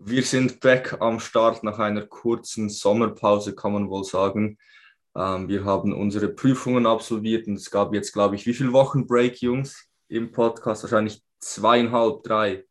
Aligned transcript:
Wir 0.00 0.22
sind 0.22 0.60
back 0.60 0.96
am 1.00 1.18
Start 1.18 1.64
nach 1.64 1.78
einer 1.78 2.06
kurzen 2.06 2.68
Sommerpause, 2.68 3.54
kann 3.54 3.72
man 3.72 3.90
wohl 3.90 4.04
sagen. 4.04 4.58
Ähm, 5.16 5.48
wir 5.48 5.64
haben 5.64 5.92
unsere 5.92 6.28
Prüfungen 6.28 6.86
absolviert 6.86 7.46
und 7.48 7.54
es 7.54 7.70
gab 7.70 7.92
jetzt, 7.92 8.12
glaube 8.12 8.36
ich, 8.36 8.46
wie 8.46 8.54
viele 8.54 8.72
Wochen 8.72 9.06
Break, 9.06 9.40
Jungs, 9.40 9.88
im 10.08 10.30
Podcast? 10.30 10.84
Wahrscheinlich 10.84 11.22
zweieinhalb, 11.40 12.22
drei. 12.22 12.64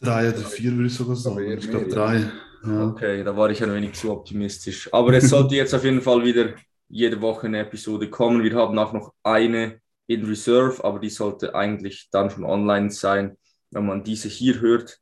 Drei 0.00 0.28
oder 0.28 0.38
vier 0.38 0.72
würde 0.72 0.88
ich 0.88 0.94
sogar 0.94 1.16
sagen. 1.16 1.58
Ich 1.58 1.70
glaube 1.70 1.88
drei. 1.88 2.30
Ja. 2.64 2.88
Okay, 2.88 3.24
da 3.24 3.36
war 3.36 3.48
ich 3.50 3.62
ein 3.62 3.72
wenig 3.72 3.94
zu 3.94 4.12
optimistisch. 4.12 4.92
Aber 4.92 5.12
es 5.14 5.30
sollte 5.30 5.54
jetzt 5.54 5.74
auf 5.74 5.84
jeden 5.84 6.02
Fall 6.02 6.24
wieder 6.24 6.54
jede 6.88 7.20
Woche 7.20 7.46
eine 7.46 7.60
Episode 7.60 8.10
kommen. 8.10 8.42
Wir 8.42 8.54
haben 8.54 8.78
auch 8.78 8.92
noch 8.92 9.14
eine 9.22 9.80
in 10.06 10.24
Reserve, 10.26 10.84
aber 10.84 10.98
die 10.98 11.10
sollte 11.10 11.54
eigentlich 11.54 12.08
dann 12.10 12.30
schon 12.30 12.44
online 12.44 12.90
sein, 12.90 13.36
wenn 13.70 13.86
man 13.86 14.04
diese 14.04 14.28
hier 14.28 14.60
hört. 14.60 15.00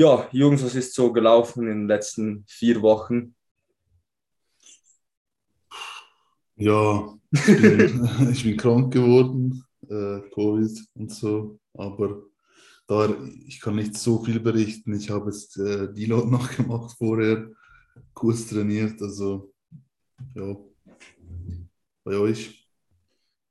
Ja, 0.00 0.28
Jungs, 0.30 0.62
was 0.62 0.76
ist 0.76 0.94
so 0.94 1.12
gelaufen 1.12 1.62
in 1.66 1.80
den 1.80 1.88
letzten 1.88 2.44
vier 2.46 2.80
Wochen? 2.82 3.34
Ja, 6.54 7.18
ich 7.32 7.46
bin, 7.46 8.08
ich 8.32 8.44
bin 8.44 8.56
krank 8.56 8.92
geworden, 8.92 9.64
äh, 9.88 10.20
Covid 10.32 10.70
und 10.94 11.10
so, 11.12 11.58
aber 11.74 12.22
da, 12.86 13.12
ich 13.44 13.60
kann 13.60 13.74
nicht 13.74 13.96
so 13.96 14.22
viel 14.22 14.38
berichten. 14.38 14.94
Ich 14.94 15.10
habe 15.10 15.32
jetzt 15.32 15.58
äh, 15.58 15.92
Deload 15.92 16.28
noch 16.30 16.48
gemacht 16.56 16.94
vorher, 16.96 17.50
Kurs 18.14 18.46
trainiert, 18.46 19.02
also 19.02 19.52
ja, 20.36 20.56
bei 22.04 22.16
euch. 22.16 22.70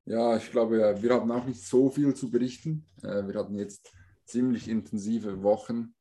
Ja, 0.06 0.38
ich 0.38 0.50
glaube, 0.50 0.95
wir 1.02 1.14
haben 1.14 1.30
auch 1.30 1.45
nicht 1.45 1.62
so 1.62 1.90
viel 1.90 2.14
zu 2.14 2.32
berichten. 2.32 2.86
Äh, 3.04 3.28
wir 3.28 3.36
hatten 3.36 3.56
jetzt 3.56 3.92
ziemlich 4.23 4.70
intensive 4.70 5.44
Wochen 5.44 5.94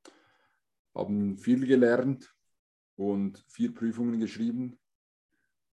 haben 0.96 1.36
viel 1.36 1.66
gelernt 1.66 2.34
und 2.96 3.44
vier 3.48 3.74
Prüfungen 3.74 4.18
geschrieben. 4.18 4.78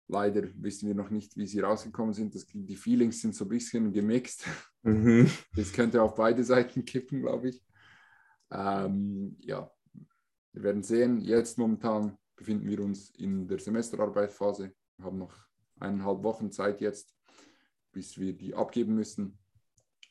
Leider 0.08 0.44
wissen 0.62 0.88
wir 0.88 0.96
noch 0.96 1.10
nicht, 1.10 1.38
wie 1.38 1.48
sie 1.48 1.62
rausgekommen 1.62 2.14
sind. 2.14 2.36
Das, 2.36 2.46
die 2.46 2.76
Feelings 2.76 3.22
sind 3.22 3.34
so 3.34 3.46
ein 3.46 3.50
bisschen 3.50 3.94
gemixt. 3.94 4.46
Mhm. 4.84 5.30
Das 5.56 5.72
könnte 5.72 6.02
auf 6.02 6.16
beide 6.16 6.44
Seiten 6.44 6.84
kippen, 6.86 7.22
glaube 7.22 7.50
ich. 7.50 7.66
Ähm, 8.52 9.38
ja, 9.40 9.72
wir 10.52 10.64
werden 10.64 10.84
sehen. 10.84 11.22
Jetzt 11.22 11.58
momentan 11.58 12.18
befinden 12.36 12.68
wir 12.68 12.82
uns 12.82 13.10
in 13.12 13.48
der 13.48 13.60
Semesterarbeitsphase. 13.60 14.74
Wir 14.98 15.06
haben 15.06 15.18
noch 15.18 15.36
eineinhalb 15.80 16.22
Wochen 16.24 16.52
Zeit 16.52 16.82
jetzt, 16.82 17.16
bis 17.92 18.18
wir 18.18 18.34
die 18.34 18.54
abgeben 18.54 18.96
müssen. 18.96 19.40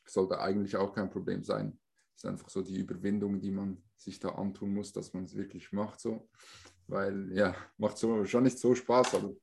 Sollte 0.05 0.39
eigentlich 0.39 0.75
auch 0.75 0.93
kein 0.93 1.09
Problem 1.09 1.43
sein. 1.43 1.79
Das 2.15 2.23
ist 2.23 2.29
einfach 2.29 2.49
so 2.49 2.61
die 2.61 2.79
Überwindung, 2.79 3.39
die 3.39 3.51
man 3.51 3.81
sich 4.03 4.19
da 4.19 4.29
antun 4.29 4.73
muss, 4.73 4.91
dass 4.91 5.13
man 5.13 5.23
es 5.23 5.35
wirklich 5.35 5.71
macht 5.71 5.99
so. 5.99 6.27
Weil 6.87 7.31
ja, 7.33 7.55
macht 7.77 7.97
so, 7.97 8.25
schon 8.25 8.43
nicht 8.43 8.59
so 8.59 8.75
Spaß, 8.75 9.15
aber 9.15 9.33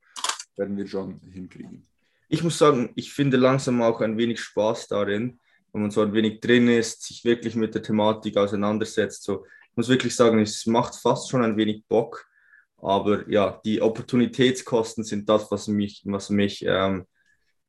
werden 0.56 0.76
wir 0.76 0.86
schon 0.86 1.20
hinkriegen. 1.30 1.86
Ich 2.28 2.42
muss 2.42 2.58
sagen, 2.58 2.92
ich 2.94 3.12
finde 3.12 3.36
langsam 3.36 3.82
auch 3.82 4.00
ein 4.00 4.16
wenig 4.16 4.40
Spaß 4.40 4.88
darin, 4.88 5.40
wenn 5.72 5.82
man 5.82 5.90
so 5.90 6.02
ein 6.02 6.12
wenig 6.12 6.40
drin 6.40 6.68
ist, 6.68 7.02
sich 7.02 7.24
wirklich 7.24 7.54
mit 7.54 7.74
der 7.74 7.82
Thematik 7.82 8.36
auseinandersetzt. 8.36 9.22
So, 9.22 9.46
ich 9.70 9.76
muss 9.76 9.88
wirklich 9.88 10.14
sagen, 10.14 10.38
es 10.40 10.66
macht 10.66 10.94
fast 10.96 11.30
schon 11.30 11.42
ein 11.42 11.56
wenig 11.56 11.84
Bock. 11.88 12.26
Aber 12.76 13.28
ja, 13.28 13.60
die 13.64 13.82
Opportunitätskosten 13.82 15.04
sind 15.04 15.28
das, 15.28 15.50
was 15.50 15.68
mich, 15.68 16.02
was 16.04 16.30
mich 16.30 16.64
ähm, 16.66 17.06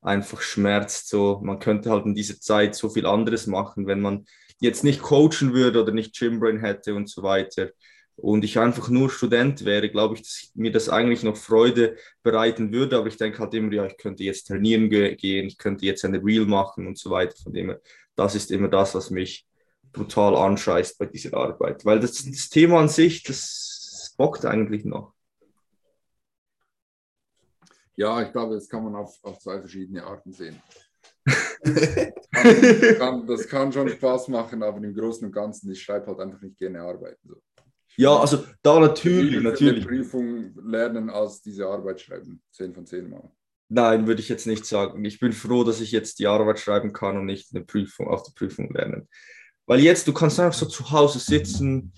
einfach 0.01 0.41
schmerzt. 0.41 1.09
So, 1.09 1.41
man 1.43 1.59
könnte 1.59 1.89
halt 1.91 2.05
in 2.05 2.15
dieser 2.15 2.39
Zeit 2.39 2.75
so 2.75 2.89
viel 2.89 3.05
anderes 3.05 3.47
machen, 3.47 3.87
wenn 3.87 4.01
man 4.01 4.25
jetzt 4.61 4.85
nicht 4.85 5.01
coachen 5.01 5.53
würde 5.53 5.83
oder 5.83 5.91
nicht 5.91 6.17
Gymbrain 6.17 6.61
hätte 6.61 6.95
und 6.95 7.09
so 7.09 7.21
weiter 7.21 7.71
und 8.21 8.43
ich 8.43 8.59
einfach 8.59 8.89
nur 8.89 9.09
Student 9.09 9.65
wäre, 9.65 9.89
glaube 9.89 10.15
ich, 10.15 10.21
dass 10.21 10.51
mir 10.53 10.71
das 10.71 10.89
eigentlich 10.89 11.23
noch 11.23 11.35
Freude 11.35 11.97
bereiten 12.21 12.71
würde. 12.71 12.97
Aber 12.97 13.07
ich 13.07 13.17
denke 13.17 13.39
halt 13.39 13.53
immer, 13.55 13.73
ja, 13.73 13.85
ich 13.85 13.97
könnte 13.97 14.23
jetzt 14.23 14.47
trainieren 14.47 14.89
gehen, 14.89 15.47
ich 15.47 15.57
könnte 15.57 15.85
jetzt 15.85 16.05
eine 16.05 16.23
Reel 16.23 16.45
machen 16.45 16.85
und 16.85 16.99
so 16.99 17.09
weiter. 17.09 17.35
Von 17.41 17.53
dem 17.53 17.69
her, 17.69 17.81
das 18.15 18.35
ist 18.35 18.51
immer 18.51 18.67
das, 18.67 18.93
was 18.93 19.09
mich 19.09 19.47
brutal 19.91 20.35
anscheißt 20.35 20.99
bei 20.99 21.07
dieser 21.07 21.35
Arbeit. 21.35 21.83
Weil 21.83 21.99
das, 21.99 22.23
das 22.23 22.49
Thema 22.49 22.79
an 22.79 22.89
sich, 22.89 23.23
das 23.23 24.13
bockt 24.17 24.45
eigentlich 24.45 24.85
noch. 24.85 25.13
Ja, 27.95 28.21
ich 28.21 28.31
glaube, 28.31 28.53
das 28.55 28.69
kann 28.69 28.83
man 28.83 28.95
auf, 28.95 29.17
auf 29.23 29.39
zwei 29.39 29.59
verschiedene 29.59 30.03
Arten 30.03 30.31
sehen. 30.31 30.61
das, 32.43 32.97
kann, 32.97 33.27
das 33.27 33.47
kann 33.47 33.71
schon 33.71 33.89
Spaß 33.89 34.27
machen, 34.29 34.63
aber 34.63 34.77
im 34.77 34.93
Großen 34.93 35.25
und 35.25 35.33
Ganzen, 35.33 35.71
ich 35.71 35.81
schreibe 35.81 36.07
halt 36.07 36.19
einfach 36.19 36.41
nicht 36.41 36.57
gerne 36.57 36.81
arbeiten. 36.81 37.27
So. 37.27 37.41
Ja, 37.97 38.17
also 38.17 38.45
da 38.61 38.79
natürlich, 38.79 39.35
Lieber 39.35 39.51
natürlich. 39.51 39.85
Prüfung 39.85 40.53
lernen 40.63 41.09
als 41.09 41.41
diese 41.41 41.67
Arbeit 41.67 42.01
schreiben. 42.01 42.41
Zehn 42.51 42.73
von 42.73 42.85
zehn 42.85 43.09
Mal. 43.09 43.29
Nein, 43.69 44.07
würde 44.07 44.21
ich 44.21 44.29
jetzt 44.29 44.47
nicht 44.47 44.65
sagen. 44.65 45.03
Ich 45.05 45.19
bin 45.19 45.33
froh, 45.33 45.63
dass 45.63 45.81
ich 45.81 45.91
jetzt 45.91 46.19
die 46.19 46.27
Arbeit 46.27 46.59
schreiben 46.59 46.93
kann 46.93 47.17
und 47.17 47.25
nicht 47.25 47.53
eine 47.53 47.63
Prüfung 47.63 48.07
auf 48.07 48.23
der 48.23 48.33
Prüfung 48.33 48.73
lernen. 48.73 49.07
Weil 49.65 49.79
jetzt, 49.79 50.07
du 50.07 50.13
kannst 50.13 50.39
einfach 50.39 50.57
so 50.57 50.65
zu 50.65 50.91
Hause 50.91 51.19
sitzen, 51.19 51.93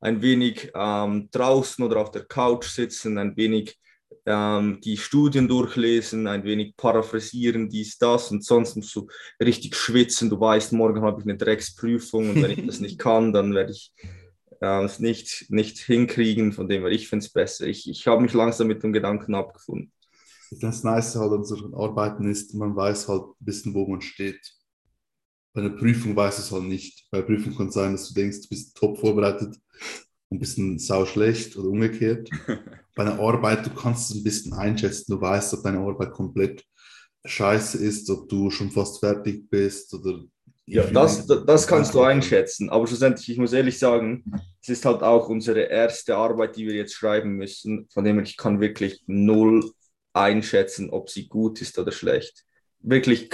ein 0.00 0.20
wenig 0.20 0.70
ähm, 0.74 1.28
draußen 1.30 1.84
oder 1.84 1.98
auf 1.98 2.10
der 2.10 2.24
Couch 2.24 2.66
sitzen, 2.66 3.16
ein 3.18 3.36
wenig 3.36 3.78
ähm, 4.24 4.80
die 4.82 4.96
Studien 4.96 5.48
durchlesen, 5.48 6.26
ein 6.26 6.44
wenig 6.44 6.76
paraphrasieren, 6.76 7.68
dies, 7.68 7.98
das 7.98 8.30
und 8.30 8.44
sonst 8.44 8.76
musst 8.76 8.94
du 8.94 9.06
richtig 9.40 9.76
schwitzen. 9.76 10.30
Du 10.30 10.40
weißt, 10.40 10.72
morgen 10.72 11.02
habe 11.02 11.20
ich 11.20 11.28
eine 11.28 11.36
Drecksprüfung 11.36 12.30
und 12.30 12.42
wenn 12.42 12.50
ich 12.50 12.66
das 12.66 12.80
nicht 12.80 12.98
kann, 13.00 13.32
dann 13.32 13.54
werde 13.54 13.72
ich 13.72 13.92
äh, 14.60 14.84
es 14.84 14.98
nicht, 14.98 15.46
nicht 15.48 15.78
hinkriegen. 15.78 16.52
Von 16.52 16.68
dem 16.68 16.82
her, 16.82 16.90
ich 16.90 17.08
finde 17.08 17.24
es 17.24 17.32
besser. 17.32 17.66
Ich, 17.66 17.88
ich 17.88 18.06
habe 18.06 18.22
mich 18.22 18.32
langsam 18.32 18.66
mit 18.66 18.82
dem 18.82 18.92
Gedanken 18.92 19.34
abgefunden. 19.34 19.92
Das 20.60 20.84
Nice 20.84 21.16
halt 21.16 21.32
an 21.32 21.44
solchen 21.44 21.74
Arbeiten 21.74 22.30
ist, 22.30 22.54
man 22.54 22.76
weiß 22.76 23.08
halt 23.08 23.22
ein 23.22 23.44
bisschen, 23.44 23.74
wo 23.74 23.86
man 23.86 24.00
steht. 24.00 24.54
Bei 25.52 25.62
einer 25.62 25.70
Prüfung 25.70 26.14
weiß 26.14 26.38
es 26.38 26.52
halt 26.52 26.64
nicht. 26.64 27.08
Bei 27.10 27.18
einer 27.18 27.26
Prüfung 27.26 27.56
kann 27.56 27.68
es 27.68 27.74
sein, 27.74 27.92
dass 27.92 28.08
du 28.08 28.14
denkst, 28.14 28.42
du 28.42 28.48
bist 28.48 28.76
top 28.76 28.98
vorbereitet 28.98 29.56
ein 30.30 30.38
bisschen 30.38 30.78
sau 30.78 31.04
schlecht 31.06 31.56
oder 31.56 31.68
umgekehrt. 31.68 32.28
Bei 32.96 33.02
einer 33.04 33.20
Arbeit, 33.20 33.66
du 33.66 33.70
kannst 33.70 34.10
es 34.10 34.16
ein 34.16 34.24
bisschen 34.24 34.54
einschätzen, 34.54 35.12
du 35.12 35.20
weißt, 35.20 35.52
ob 35.54 35.62
deine 35.62 35.78
Arbeit 35.78 36.12
komplett 36.12 36.64
scheiße 37.26 37.78
ist, 37.78 38.08
ob 38.08 38.28
du 38.28 38.50
schon 38.50 38.70
fast 38.70 39.00
fertig 39.00 39.48
bist 39.50 39.92
oder. 39.94 40.22
Ja, 40.68 40.82
das, 40.84 41.26
das 41.26 41.66
kannst 41.68 41.94
du 41.94 42.02
einschätzen, 42.02 42.70
aber 42.70 42.88
schlussendlich, 42.88 43.30
ich 43.30 43.38
muss 43.38 43.52
ehrlich 43.52 43.78
sagen, 43.78 44.24
es 44.60 44.68
ist 44.68 44.84
halt 44.84 45.02
auch 45.02 45.28
unsere 45.28 45.60
erste 45.60 46.16
Arbeit, 46.16 46.56
die 46.56 46.66
wir 46.66 46.74
jetzt 46.74 46.94
schreiben 46.94 47.36
müssen, 47.36 47.86
von 47.92 48.02
dem 48.02 48.18
ich 48.18 48.36
kann 48.36 48.60
wirklich 48.60 49.04
null 49.06 49.70
einschätzen, 50.12 50.90
ob 50.90 51.08
sie 51.08 51.28
gut 51.28 51.60
ist 51.60 51.78
oder 51.78 51.92
schlecht. 51.92 52.44
Wirklich, 52.80 53.30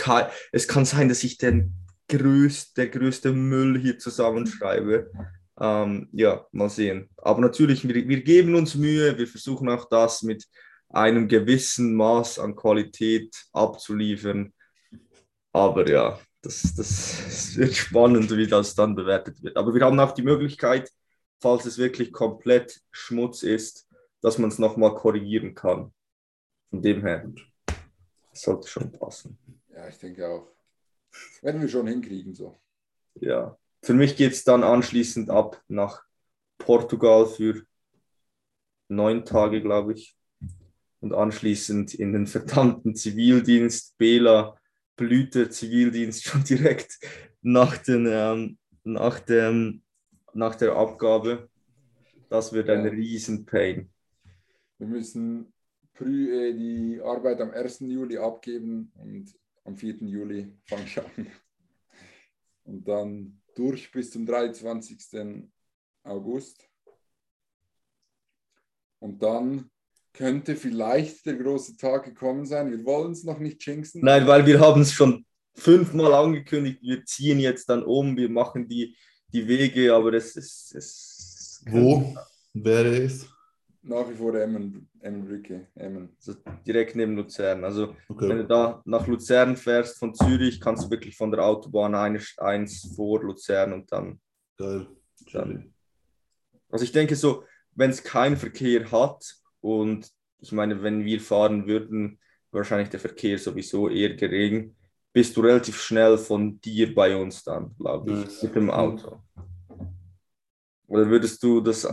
es 0.50 0.68
kann 0.68 0.84
sein, 0.84 1.08
dass 1.08 1.24
ich 1.24 1.38
den 1.38 1.72
größte, 2.08 2.72
der 2.76 2.88
größte 2.88 3.32
Müll 3.32 3.78
hier 3.80 3.98
zusammenschreibe 3.98 5.10
ähm, 5.62 6.08
ja, 6.12 6.44
mal 6.50 6.68
sehen. 6.68 7.08
Aber 7.18 7.40
natürlich, 7.40 7.86
wir, 7.86 7.94
wir 7.94 8.22
geben 8.22 8.56
uns 8.56 8.74
Mühe, 8.74 9.16
wir 9.16 9.28
versuchen 9.28 9.68
auch 9.68 9.88
das 9.88 10.22
mit 10.24 10.44
einem 10.88 11.28
gewissen 11.28 11.94
Maß 11.94 12.40
an 12.40 12.56
Qualität 12.56 13.32
abzuliefern. 13.52 14.52
Aber 15.52 15.88
ja, 15.88 16.18
das, 16.42 16.74
das 16.74 17.56
wird 17.56 17.74
spannend, 17.74 18.28
wie 18.36 18.48
das 18.48 18.74
dann 18.74 18.96
bewertet 18.96 19.40
wird. 19.40 19.56
Aber 19.56 19.72
wir 19.72 19.82
haben 19.82 20.00
auch 20.00 20.12
die 20.12 20.22
Möglichkeit, 20.22 20.90
falls 21.40 21.64
es 21.64 21.78
wirklich 21.78 22.12
komplett 22.12 22.80
Schmutz 22.90 23.44
ist, 23.44 23.88
dass 24.20 24.38
man 24.38 24.50
es 24.50 24.58
nochmal 24.58 24.94
korrigieren 24.96 25.54
kann. 25.54 25.92
Von 26.70 26.82
dem 26.82 27.02
her, 27.02 27.32
das 28.30 28.42
sollte 28.42 28.66
schon 28.66 28.90
passen. 28.90 29.38
Ja, 29.72 29.88
ich 29.88 29.98
denke 29.98 30.26
auch. 30.26 30.48
Das 31.12 31.42
werden 31.42 31.60
wir 31.60 31.68
schon 31.68 31.86
hinkriegen 31.86 32.34
so. 32.34 32.58
Ja. 33.14 33.56
Für 33.84 33.95
mich 33.95 34.16
geht 34.16 34.33
es 34.33 34.45
dann 34.45 34.62
anschließend 34.62 35.28
ab 35.28 35.60
nach 35.66 36.04
Portugal 36.59 37.27
für 37.27 37.65
neun 38.89 39.24
Tage, 39.24 39.60
glaube 39.60 39.95
ich. 39.95 40.16
Und 41.01 41.12
anschließend 41.12 41.95
in 41.95 42.12
den 42.12 42.28
verdammten 42.28 42.95
Zivildienst. 42.95 43.98
Bela 43.98 44.56
Blüte 44.95 45.51
Zivildienst 45.51 46.22
schon 46.24 46.45
direkt 46.48 47.01
nach, 47.41 47.77
den, 47.78 48.06
ähm, 48.09 48.59
nach, 48.84 49.18
dem, 49.18 49.83
nach 50.33 50.54
der 50.54 50.77
Abgabe. 50.77 51.51
Das 52.28 52.53
wird 52.53 52.71
ein 52.71 52.84
ja. 52.84 52.91
Riesenpain. 52.91 53.91
Wir 54.78 54.86
müssen 54.86 55.53
äh, 55.98 56.54
die 56.54 57.01
Arbeit 57.03 57.41
am 57.41 57.51
1. 57.51 57.80
Juli 57.80 58.16
abgeben 58.16 58.92
und 58.95 59.34
am 59.65 59.77
4. 59.77 59.97
Juli 60.03 60.53
fange 60.65 60.84
ich 60.84 60.98
an. 60.98 61.27
Und 62.65 62.86
dann 62.86 63.41
durch 63.54 63.91
bis 63.91 64.10
zum 64.10 64.27
23. 64.27 65.49
August. 66.04 66.69
Und 68.99 69.22
dann 69.22 69.71
könnte 70.13 70.57
vielleicht 70.57 71.27
der 71.27 71.37
große 71.37 71.77
Tag 71.77 72.04
gekommen 72.04 72.45
sein. 72.47 72.71
Wir 72.71 72.84
wollen 72.84 73.13
es 73.13 73.25
noch 73.25 73.39
nicht 73.39 73.65
jinxen. 73.66 74.03
Nein, 74.04 74.27
weil 74.27 74.47
wir 74.47 74.60
haben 74.60 74.83
es 74.83 74.93
schon 74.93 75.25
fünfmal 75.54 76.13
angekündigt. 76.13 76.81
Wir 76.83 77.04
ziehen 77.04 77.41
jetzt 77.41 77.69
dann 77.69 77.83
um, 77.83 78.16
wir 78.16 78.28
machen 78.28 78.69
die, 78.69 78.97
die 79.33 79.47
Wege, 79.47 79.95
aber 79.95 80.13
es, 80.15 80.37
es, 80.37 80.72
es 80.77 81.65
Wo 81.66 82.15
wäre 82.53 83.04
es? 83.04 83.27
Nach 83.84 84.08
wie 84.08 84.14
vor 84.14 84.32
Emmen, 84.34 84.88
Emmenbrücke, 85.00 85.66
Emmen. 85.74 86.10
Also 86.16 86.34
direkt 86.64 86.94
neben 86.94 87.16
Luzern. 87.16 87.64
Also 87.64 87.88
wenn 88.08 88.16
Okay. 88.16 88.36
du 88.38 88.46
da 88.46 88.82
nach 88.84 89.06
Luzern 89.08 89.56
fährst 89.56 89.98
von 89.98 90.14
Zürich, 90.14 90.60
kannst 90.60 90.84
du 90.84 90.90
wirklich 90.90 91.16
von 91.16 91.32
der 91.32 91.44
Autobahn 91.44 91.94
eine, 91.96 92.20
eins 92.38 92.94
vor 92.94 93.22
Luzern 93.24 93.72
und 93.72 93.90
dann. 93.90 94.20
Geil. 94.56 94.86
Dann- 95.32 95.74
Also 96.70 96.84
ich 96.84 96.92
denke 96.92 97.16
so, 97.16 97.44
wenn 97.74 97.90
es 97.90 98.04
keinen 98.04 98.36
Verkehr 98.36 98.90
hat 98.92 99.34
und 99.60 100.08
ich 100.38 100.52
meine, 100.52 100.82
wenn 100.82 101.04
wir 101.04 101.20
fahren 101.20 101.66
würden, 101.66 102.20
wahrscheinlich 102.52 102.88
der 102.90 103.00
Verkehr 103.00 103.36
sowieso 103.38 103.88
eher 103.88 104.14
gering, 104.14 104.76
bist 105.12 105.36
du 105.36 105.40
relativ 105.40 105.80
schnell 105.82 106.16
von 106.18 106.60
dir 106.60 106.94
bei 106.94 107.16
uns 107.16 107.42
dann, 107.42 107.74
glaube 107.76 108.12
ich, 108.12 108.18
Nice. 108.18 108.42
mit 108.44 108.54
dem 108.54 108.70
Auto. 108.70 109.22
Oder 110.86 111.08
würdest 111.08 111.42
du 111.42 111.60
das 111.60 111.86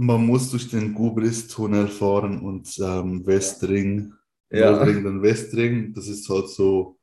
Man 0.00 0.26
muss 0.26 0.50
durch 0.52 0.70
den 0.70 0.94
Gubris-Tunnel 0.94 1.88
fahren 1.88 2.38
und 2.40 2.72
ähm, 2.78 3.26
Westring, 3.26 4.12
Ja. 4.48 4.70
Nordring, 4.70 5.02
dann 5.02 5.22
Westring. 5.22 5.92
Das 5.92 6.06
ist 6.06 6.28
halt 6.28 6.48
so. 6.48 7.00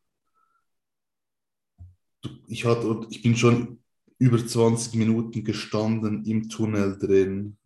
Ich, 2.48 2.64
hatte, 2.64 3.06
ich 3.10 3.22
bin 3.22 3.36
schon 3.36 3.80
über 4.18 4.38
20 4.38 4.96
Minuten 4.96 5.44
gestanden 5.44 6.24
im 6.24 6.48
Tunnel 6.48 6.98
drin. 6.98 7.58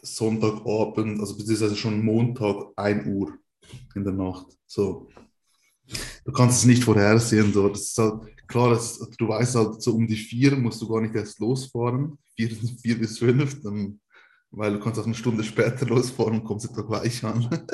Sonntagabend, 0.00 1.20
also 1.20 1.36
beziehungsweise 1.36 1.76
schon 1.76 2.02
Montag, 2.02 2.72
1 2.76 3.06
Uhr 3.06 3.34
in 3.94 4.02
der 4.02 4.14
Nacht. 4.14 4.46
So. 4.66 5.10
Du 6.24 6.32
kannst 6.32 6.60
es 6.60 6.64
nicht 6.64 6.84
vorhersehen. 6.84 7.52
So. 7.52 7.68
Das 7.68 7.82
ist 7.82 7.98
halt, 7.98 8.22
klar, 8.46 8.70
das, 8.70 8.98
du 8.98 9.28
weißt 9.28 9.56
halt, 9.56 9.82
so 9.82 9.94
um 9.94 10.06
die 10.06 10.16
vier 10.16 10.56
musst 10.56 10.80
du 10.80 10.88
gar 10.88 11.02
nicht 11.02 11.14
erst 11.14 11.38
losfahren. 11.38 12.16
Vier, 12.34 12.48
vier 12.82 12.98
bis 12.98 13.18
fünf, 13.18 13.60
dann, 13.60 14.00
weil 14.50 14.72
du 14.72 14.80
kannst 14.80 14.98
auch 15.00 15.06
eine 15.06 15.14
Stunde 15.14 15.44
später 15.44 15.86
losfahren 15.86 16.40
und 16.40 16.44
kommst 16.44 16.70
etwa 16.70 16.82
gleich 16.82 17.22
an. 17.24 17.48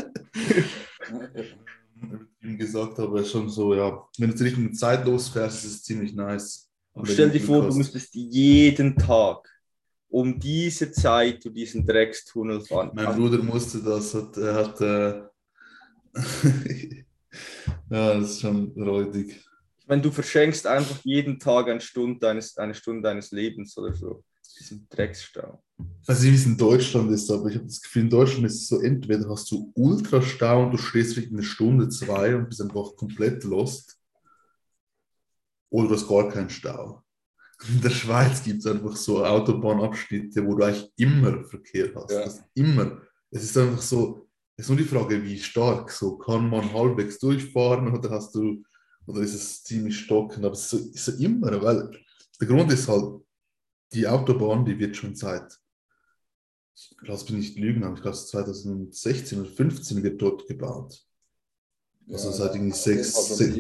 Wie 2.41 2.56
gesagt, 2.56 2.99
aber 2.99 3.25
schon 3.25 3.49
so, 3.49 3.75
ja. 3.75 4.06
Wenn 4.19 4.31
du 4.31 4.37
zur 4.37 4.47
richtigen 4.47 4.75
Zeit 4.75 5.06
losfährst, 5.06 5.65
ist 5.65 5.71
es 5.71 5.82
ziemlich 5.82 6.15
nice. 6.15 6.71
Aber 6.93 7.06
stell 7.06 7.31
dir 7.31 7.41
vor, 7.41 7.67
du 7.67 7.75
müsstest 7.75 8.15
jeden 8.15 8.97
Tag 8.97 9.49
um 10.09 10.38
diese 10.38 10.93
Zeit 10.93 11.44
durch 11.44 11.55
diesen 11.55 11.85
Dreckstunnel 11.85 12.61
fahren. 12.61 12.93
Mein 12.94 13.17
Bruder 13.17 13.43
musste 13.43 13.82
das, 13.82 14.15
hat, 14.15 14.37
er 14.37 14.55
hat, 14.55 14.81
äh, 14.81 15.23
ja, 17.91 18.15
das 18.15 18.31
ist 18.31 18.41
schon 18.43 18.71
räudig. 18.81 19.43
ich 19.81 19.88
meine, 19.88 20.03
du 20.03 20.12
verschenkst 20.12 20.69
einfach 20.69 21.00
jeden 21.03 21.41
Tag 21.41 21.69
eine 21.69 21.81
Stunde 21.81 22.21
deines, 22.21 22.56
eine 22.56 22.75
Stunde 22.75 23.03
deines 23.03 23.32
Lebens 23.32 23.76
oder 23.76 23.93
so. 23.93 24.23
Diesen 24.56 24.87
Drecksstau. 24.88 25.63
Ich 25.79 26.09
weiß 26.09 26.21
nicht, 26.23 26.32
wie 26.32 26.37
es 26.37 26.47
in 26.47 26.56
Deutschland 26.56 27.11
ist, 27.11 27.31
aber 27.31 27.49
ich 27.49 27.56
habe 27.56 27.67
das 27.67 27.81
Gefühl, 27.81 28.03
in 28.03 28.11
Deutschland 28.11 28.47
ist 28.47 28.62
es 28.62 28.69
so, 28.69 28.81
entweder 28.81 29.29
hast 29.29 29.50
du 29.50 29.73
Ultrastau 29.75 30.65
und 30.65 30.73
du 30.73 30.76
stehst 30.79 31.17
wirklich 31.17 31.32
eine 31.32 31.43
Stunde, 31.43 31.88
zwei 31.88 32.37
und 32.37 32.49
bist 32.49 32.61
einfach 32.61 32.94
komplett 32.94 33.43
lost, 33.44 33.99
oder 35.71 35.88
du 35.88 35.94
hast 35.94 36.06
gar 36.06 36.29
keinen 36.29 36.50
Stau. 36.50 37.03
In 37.69 37.81
der 37.81 37.91
Schweiz 37.91 38.43
gibt 38.44 38.61
es 38.61 38.67
einfach 38.67 38.94
so 38.94 39.25
Autobahnabschnitte, 39.25 40.47
wo 40.47 40.55
du 40.55 40.65
eigentlich 40.65 40.93
immer 40.97 41.43
Verkehr 41.44 41.91
hast. 41.97 42.11
Ja. 42.12 42.21
Ist 42.21 42.44
immer. 42.55 43.00
Es 43.31 43.43
ist 43.43 43.59
einfach 43.59 43.82
so, 43.82 44.29
es 44.56 44.67
ist 44.67 44.69
nur 44.69 44.79
die 44.79 44.85
Frage, 44.85 45.23
wie 45.25 45.38
stark. 45.38 45.91
So 45.91 46.17
kann 46.17 46.49
man 46.49 46.73
halbwegs 46.73 47.19
durchfahren 47.19 47.93
oder 47.93 48.11
hast 48.11 48.35
du, 48.37 48.62
oder 49.06 49.23
ist 49.23 49.35
es 49.35 49.65
ziemlich 49.65 49.99
stockend, 49.99 50.44
aber 50.44 50.55
es 50.55 50.61
ist 50.61 50.71
so, 50.71 50.76
ist 50.76 51.05
so 51.06 51.12
immer, 51.25 51.61
weil 51.61 51.91
der 52.41 52.47
Grund 52.49 52.71
ist 52.73 52.88
halt, 52.88 53.21
die 53.93 54.06
Autobahn, 54.06 54.65
die 54.65 54.79
wird 54.79 54.97
schon 54.97 55.15
seit, 55.15 55.61
lass 57.03 57.29
mich 57.29 57.38
nicht 57.38 57.59
lügen, 57.59 57.85
aber 57.85 57.94
ich 57.97 58.03
glaube 58.03 58.17
2016 58.17 59.41
oder 59.41 59.49
2015 59.49 60.03
wird 60.03 60.21
dort 60.21 60.47
gebaut. 60.47 61.05
Also 62.11 62.31
seit 62.31 62.55
irgendwie 62.55 62.76
sechs- 62.76 63.12
schon 63.12 63.37
sechs-. 63.37 63.56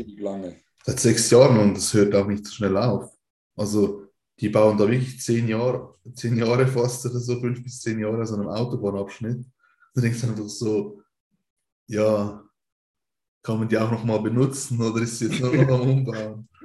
Seit 0.84 1.00
sechs 1.00 1.30
Jahren 1.30 1.58
und 1.58 1.74
das 1.76 1.94
hört 1.94 2.14
auch 2.14 2.26
nicht 2.26 2.44
so 2.46 2.52
schnell 2.52 2.76
auf. 2.76 3.10
Also 3.56 4.06
die 4.40 4.48
bauen 4.48 4.76
da 4.76 4.88
wirklich 4.88 5.20
zehn 5.20 5.48
Jahre, 5.48 5.94
zehn 6.14 6.36
Jahre 6.36 6.66
fast 6.66 7.06
oder 7.06 7.20
so, 7.20 7.40
fünf 7.40 7.62
bis 7.62 7.80
zehn 7.80 7.98
Jahre 8.00 8.26
so 8.26 8.34
einen 8.34 8.48
Autobahnabschnitt. 8.48 9.46
Da 9.94 10.00
denkst 10.00 10.20
du 10.20 10.26
einfach 10.26 10.48
so, 10.48 11.00
ja, 11.86 12.44
kann 13.42 13.58
man 13.58 13.68
die 13.68 13.78
auch 13.78 13.90
nochmal 13.90 14.20
benutzen 14.20 14.80
oder 14.82 15.02
ist 15.02 15.18
sie 15.18 15.26
jetzt 15.26 15.40
nur 15.40 15.54
noch 15.54 15.80
am 15.80 15.88
Umbauen? 15.90 16.48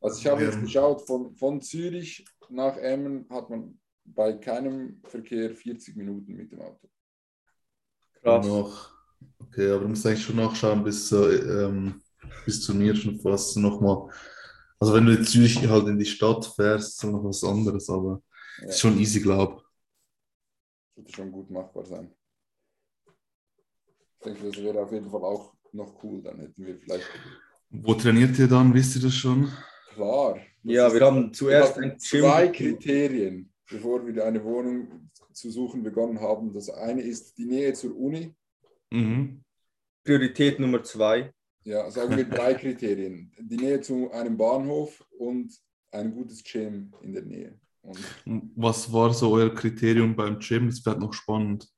Also 0.00 0.18
ich 0.18 0.26
habe 0.26 0.42
Ja. 0.42 0.50
jetzt 0.50 0.60
geschaut, 0.60 1.06
von, 1.06 1.34
von 1.34 1.62
Zürich 1.62 2.26
nach 2.50 2.76
Emmen 2.76 3.26
hat 3.30 3.48
man 3.48 3.80
bei 4.04 4.34
keinem 4.34 5.00
Verkehr 5.04 5.54
40 5.54 5.96
Minuten 5.96 6.34
mit 6.34 6.52
dem 6.52 6.60
Auto. 6.60 6.88
Krass. 8.22 8.46
Noch, 8.46 8.90
okay, 9.38 9.70
aber 9.70 9.82
du 9.82 9.88
musst 9.88 10.06
eigentlich 10.06 10.24
schon 10.24 10.36
nachschauen 10.36 10.84
bis, 10.84 11.12
äh, 11.12 11.16
ähm, 11.16 12.02
bis 12.44 12.62
zu 12.62 12.74
mir 12.74 12.94
schon 12.94 13.18
fast 13.20 13.56
nochmal. 13.56 14.10
Also 14.78 14.94
wenn 14.94 15.06
du 15.06 15.16
in 15.16 15.24
Zürich 15.24 15.66
halt 15.66 15.86
in 15.88 15.98
die 15.98 16.04
Stadt 16.06 16.44
fährst, 16.46 17.02
ist 17.02 17.10
noch 17.10 17.24
was 17.24 17.44
anderes, 17.44 17.88
aber 17.88 18.22
Ja, 18.58 18.68
ist 18.68 18.80
schon 18.80 18.98
easy, 18.98 19.20
glaube 19.20 19.64
sollte 20.94 21.12
schon 21.12 21.32
gut 21.32 21.50
machbar 21.50 21.84
sein. 21.84 22.14
Ich 24.18 24.24
denke, 24.24 24.44
das 24.50 24.62
wäre 24.62 24.80
auf 24.80 24.92
jeden 24.92 25.10
Fall 25.10 25.22
auch 25.24 25.54
noch 25.72 26.02
cool. 26.02 26.22
Dann 26.22 26.38
hätten 26.40 26.64
wir 26.64 26.78
vielleicht 26.78 27.10
Wo 27.70 27.94
trainiert 27.94 28.38
ihr 28.38 28.48
dann? 28.48 28.72
Wisst 28.72 28.96
ihr 28.96 29.02
das 29.02 29.14
schon? 29.14 29.50
klar. 29.94 30.34
das 30.34 30.44
Ja, 30.62 30.92
wir 30.92 31.00
haben 31.00 31.32
zuerst 31.32 31.76
ein 31.78 31.90
Gym. 31.90 31.98
zwei 31.98 32.48
Kriterien, 32.48 33.52
bevor 33.70 34.06
wir 34.06 34.24
eine 34.24 34.42
Wohnung 34.44 35.10
zu 35.32 35.50
suchen 35.50 35.82
begonnen 35.82 36.20
haben. 36.20 36.52
Das 36.52 36.70
eine 36.70 37.02
ist 37.02 37.36
die 37.38 37.46
Nähe 37.46 37.72
zur 37.72 37.96
Uni. 37.96 38.34
Mhm. 38.90 39.42
Priorität 40.04 40.60
Nummer 40.60 40.82
zwei. 40.82 41.32
Ja, 41.64 41.90
sagen 41.90 42.16
wir 42.16 42.24
drei 42.24 42.54
Kriterien. 42.60 43.32
Die 43.38 43.56
Nähe 43.56 43.80
zu 43.80 44.10
einem 44.12 44.36
Bahnhof 44.36 45.04
und 45.18 45.58
ein 45.90 46.12
gutes 46.12 46.42
Gym 46.44 46.92
in 47.02 47.12
der 47.12 47.22
Nähe. 47.22 47.58
Und 47.80 47.98
Was 48.56 48.92
war 48.92 49.12
so 49.12 49.32
euer 49.32 49.54
Kriterium 49.54 50.14
beim 50.14 50.38
Gym? 50.38 50.66
Das 50.68 50.84
wäre 50.84 50.98
noch 50.98 51.12
spannend. 51.12 51.68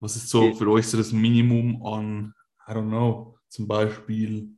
Was 0.00 0.16
ist 0.16 0.28
so 0.28 0.52
für 0.54 0.68
euch 0.68 0.88
so 0.88 0.96
das 0.98 1.12
Minimum 1.12 1.84
an, 1.86 2.34
I 2.66 2.72
don't 2.72 2.88
know, 2.88 3.38
zum 3.48 3.68
Beispiel, 3.68 4.50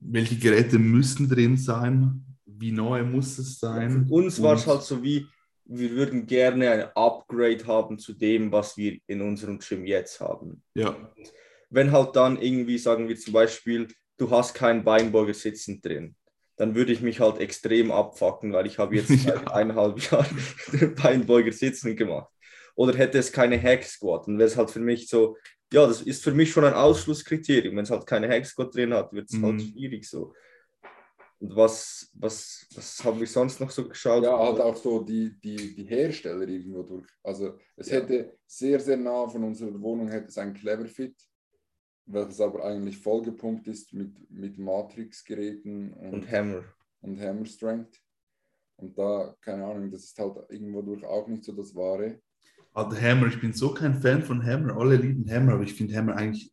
welche 0.00 0.36
Geräte 0.36 0.78
müssen 0.78 1.28
drin 1.28 1.56
sein? 1.56 2.31
Wie 2.62 2.70
neu 2.72 3.02
muss 3.02 3.38
es 3.38 3.58
sein? 3.58 4.06
Für 4.06 4.14
uns 4.14 4.40
war 4.40 4.54
es 4.54 4.62
Und- 4.66 4.72
halt 4.72 4.82
so 4.82 5.02
wie, 5.02 5.26
wir 5.64 5.90
würden 5.90 6.26
gerne 6.26 6.70
ein 6.70 6.82
Upgrade 6.94 7.66
haben 7.66 7.98
zu 7.98 8.12
dem, 8.12 8.52
was 8.52 8.76
wir 8.76 8.98
in 9.08 9.20
unserem 9.20 9.58
Gym 9.58 9.84
jetzt 9.84 10.20
haben. 10.20 10.62
Ja, 10.74 10.96
Wenn 11.70 11.90
halt 11.90 12.14
dann 12.16 12.40
irgendwie, 12.40 12.78
sagen 12.78 13.08
wir 13.08 13.16
zum 13.16 13.32
Beispiel, 13.32 13.88
du 14.18 14.30
hast 14.30 14.54
keinen 14.54 14.84
Beinbeuger 14.84 15.34
sitzen 15.34 15.80
drin, 15.80 16.14
dann 16.56 16.74
würde 16.74 16.92
ich 16.92 17.00
mich 17.00 17.18
halt 17.18 17.38
extrem 17.40 17.90
abfacken, 17.90 18.52
weil 18.52 18.66
ich 18.66 18.78
habe 18.78 18.94
jetzt 18.94 19.08
Ja. 19.26 19.36
seit 19.38 19.50
eineinhalb 19.50 19.98
Jahren 20.10 20.38
den 20.72 20.94
Beinbeuger 20.94 21.50
sitzen 21.50 21.96
gemacht. 21.96 22.30
Oder 22.76 22.96
hätte 22.96 23.18
es 23.18 23.32
keine 23.32 23.60
Hack 23.60 23.82
Squat, 23.84 24.26
dann 24.28 24.38
wäre 24.38 24.46
es 24.48 24.56
halt 24.56 24.70
für 24.70 24.80
mich 24.80 25.08
so, 25.08 25.36
ja, 25.72 25.86
das 25.86 26.02
ist 26.02 26.22
für 26.22 26.32
mich 26.32 26.52
schon 26.52 26.64
ein 26.64 26.74
Ausschlusskriterium. 26.74 27.74
Wenn 27.76 27.84
es 27.84 27.90
halt 27.90 28.06
keine 28.06 28.28
Hack 28.28 28.44
Squat 28.46 28.74
drin 28.74 28.92
hat, 28.94 29.12
wird 29.12 29.28
es 29.30 29.40
halt 29.42 29.54
Mhm. 29.54 29.60
schwierig 29.60 30.08
so. 30.08 30.32
Und 31.42 31.56
was, 31.56 32.08
was, 32.14 32.66
was 32.74 33.02
haben 33.04 33.18
wir 33.18 33.26
sonst 33.26 33.60
noch 33.60 33.70
so 33.70 33.88
geschaut? 33.88 34.22
ja, 34.22 34.38
halt 34.38 34.60
auch 34.60 34.76
so 34.76 35.02
die, 35.02 35.38
die, 35.40 35.74
die 35.74 35.84
Hersteller 35.84 36.46
irgendwo 36.46 36.84
durch. 36.84 37.08
Also 37.24 37.58
es 37.76 37.90
Ja. 37.90 37.96
hätte 37.98 38.38
sehr, 38.46 38.78
sehr 38.78 38.96
nah 38.96 39.28
von 39.28 39.42
unserer 39.44 39.80
Wohnung 39.80 40.08
hätte 40.08 40.28
es 40.28 40.38
ein 40.38 40.54
Clever 40.54 40.86
Fit, 40.86 41.16
welches 42.06 42.40
aber 42.40 42.64
eigentlich 42.64 42.96
vollgepumpt 42.98 43.66
ist 43.66 43.92
mit, 43.92 44.14
mit 44.30 44.56
Matrix-Geräten 44.58 45.92
und, 45.94 46.12
und 46.14 46.30
Hammer. 46.30 46.64
und 47.00 47.20
Hammer 47.20 47.44
Strength. 47.46 47.98
Und 48.76 48.96
da, 48.96 49.34
keine 49.40 49.64
Ahnung, 49.64 49.90
das 49.90 50.04
ist 50.04 50.18
halt 50.18 50.36
irgendwo 50.48 50.82
durch 50.82 51.04
auch 51.04 51.26
nicht 51.28 51.44
so 51.44 51.52
das 51.52 51.74
Wahre. 51.74 52.20
Alter 52.72 53.00
Hammer, 53.00 53.26
ich 53.26 53.40
bin 53.40 53.52
so 53.52 53.74
kein 53.74 53.94
Fan 54.00 54.22
von 54.22 54.44
Hammer. 54.44 54.76
Alle 54.76 54.96
lieben 54.96 55.28
Hammer, 55.30 55.54
aber 55.54 55.64
ich 55.64 55.74
finde 55.74 55.96
Hammer 55.96 56.16
eigentlich 56.16 56.52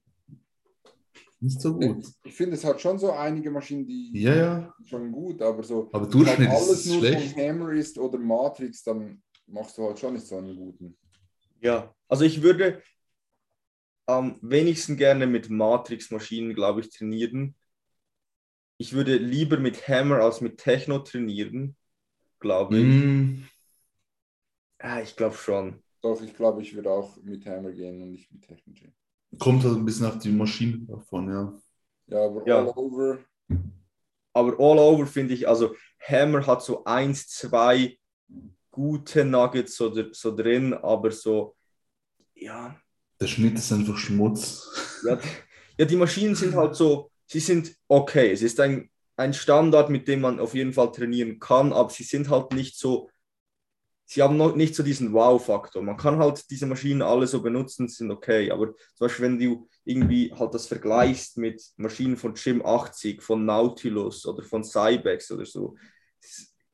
nicht 1.42 1.62
so 1.62 1.74
gut. 1.74 2.06
Ich 2.24 2.34
finde, 2.36 2.56
es 2.56 2.64
hat 2.66 2.82
schon 2.82 2.98
so 3.00 3.12
einige 3.12 3.52
Maschinen, 3.52 3.86
die 3.88 4.20
Ja, 4.20 4.36
ja. 4.36 4.74
schon 4.86 5.12
gut, 5.12 5.42
aber 5.42 5.64
so 5.64 5.92
Aber 5.94 6.06
wenn 6.06 6.12
Durchschnitt 6.12 6.50
halt 6.50 6.62
ist 6.62 6.68
alles 6.68 6.86
nur 6.86 6.98
schlecht. 6.98 7.36
von 7.36 7.44
Hammer 7.44 7.72
ist 7.74 7.98
oder 7.98 8.18
Matrix, 8.20 8.84
dann 8.84 9.22
machst 9.48 9.78
du 9.78 9.84
halt 9.86 10.00
schon 10.00 10.14
nicht 10.14 10.28
so 10.28 10.38
einen 10.38 10.56
guten. 10.56 10.98
Ja, 11.62 11.94
also 12.08 12.24
ich 12.26 12.42
würde 12.42 12.82
am 14.08 14.38
wenigsten 14.42 14.98
gerne 14.98 15.26
mit 15.28 15.50
Matrix-Maschinen, 15.50 16.54
glaube 16.54 16.82
ich, 16.82 16.90
trainieren. 16.90 17.56
Ich 18.78 18.94
würde 18.94 19.18
lieber 19.18 19.58
mit 19.60 19.88
Hammer 19.88 20.22
als 20.24 20.42
mit 20.42 20.58
Techno 20.58 20.98
trainieren, 21.00 21.78
glaube 22.40 22.80
ich. 22.82 22.96
Mm, 22.96 23.44
Ja, 24.82 25.00
ich 25.02 25.16
glaube 25.16 25.36
schon. 25.38 25.82
Doch, 26.02 26.22
ich 26.22 26.36
glaube, 26.36 26.62
ich 26.62 26.76
würde 26.76 26.92
auch 26.92 27.16
mit 27.24 27.46
Hammer 27.46 27.72
gehen 27.72 28.02
und 28.02 28.12
nicht 28.12 28.30
mit 28.34 28.42
Technology. 28.42 28.92
Kommt 29.38 29.64
halt 29.64 29.76
ein 29.78 29.86
bisschen 29.86 30.06
auf 30.08 30.18
die 30.20 30.32
Maschine 30.32 30.80
davon, 30.88 31.30
ja. 31.30 31.62
Ja, 32.08 32.26
aber 32.26 32.48
Ja. 32.48 32.58
all 32.60 32.70
over, 32.76 33.20
aber 34.34 34.52
all 34.60 34.80
over 34.80 35.06
finde 35.06 35.34
ich, 35.34 35.48
also 35.48 35.76
Hammer 36.08 36.46
hat 36.48 36.64
so 36.64 36.84
eins, 36.86 37.28
zwei 37.28 37.98
gute 38.72 39.26
Nuggets 39.26 39.76
so, 39.76 39.94
so 40.12 40.36
drin, 40.36 40.74
aber 40.74 41.12
so, 41.12 41.56
ja. 42.36 42.76
Der 43.20 43.28
Schnitt 43.28 43.56
ist 43.56 43.72
einfach 43.72 43.98
Schmutz. 43.98 45.02
Ja, 45.06 45.20
ja, 45.78 45.86
die 45.86 45.96
Maschinen 45.98 46.36
sind 46.36 46.56
halt 46.56 46.76
so, 46.76 47.12
sie 47.26 47.40
sind 47.40 47.76
okay. 47.88 48.32
Es 48.32 48.42
ist 48.42 48.60
ein, 48.60 48.90
ein 49.18 49.34
Standard, 49.34 49.90
mit 49.90 50.08
dem 50.08 50.22
man 50.22 50.40
auf 50.40 50.56
jeden 50.56 50.74
Fall 50.74 50.92
trainieren 50.92 51.40
kann, 51.40 51.74
aber 51.74 51.90
sie 51.90 52.04
sind 52.04 52.30
halt 52.30 52.54
nicht 52.54 52.78
so, 52.78 53.10
sie 54.10 54.24
haben 54.24 54.38
noch 54.38 54.56
nicht 54.56 54.74
so 54.74 54.82
diesen 54.82 55.14
Wow-Faktor. 55.14 55.84
Man 55.84 55.96
kann 55.96 56.18
halt 56.18 56.50
diese 56.50 56.66
Maschinen 56.66 57.04
alle 57.04 57.28
so 57.28 57.44
benutzen, 57.44 57.88
sind 57.88 58.10
okay, 58.10 58.50
aber 58.50 58.74
zum 58.96 59.06
Beispiel, 59.06 59.26
wenn 59.26 59.40
du 59.40 59.68
irgendwie 59.86 60.34
halt 60.34 60.52
das 60.56 60.66
vergleichst 60.66 61.38
mit 61.38 61.62
Maschinen 61.78 62.18
von 62.18 62.34
Gym 62.34 62.66
80, 62.66 63.22
von 63.22 63.46
Nautilus 63.46 64.26
oder 64.26 64.42
von 64.42 64.64
Cybex 64.64 65.32
oder 65.32 65.46
so, 65.46 65.76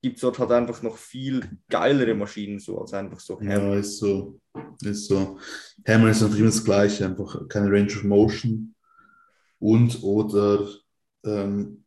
gibt 0.01 0.15
es 0.15 0.21
dort 0.21 0.39
halt 0.39 0.51
einfach 0.51 0.81
noch 0.81 0.95
viel 0.95 1.45
geilere 1.69 2.13
Maschinen 2.13 2.59
so 2.59 2.79
als 2.79 2.93
einfach 2.93 3.19
so 3.19 3.37
Hammer. 3.41 3.73
Ja, 3.73 3.75
ist 3.79 3.97
so. 3.97 4.39
Ist 4.81 5.07
so. 5.09 5.37
Hammer 5.85 6.11
ist 6.11 6.23
einfach 6.23 6.37
immer 6.37 6.45
das 6.45 6.63
Gleiche, 6.63 7.05
einfach 7.05 7.49
keine 7.49 7.69
Range 7.69 7.91
of 7.93 8.03
Motion 8.05 8.75
und 9.59 10.01
oder 10.03 10.69
ähm, 11.25 11.83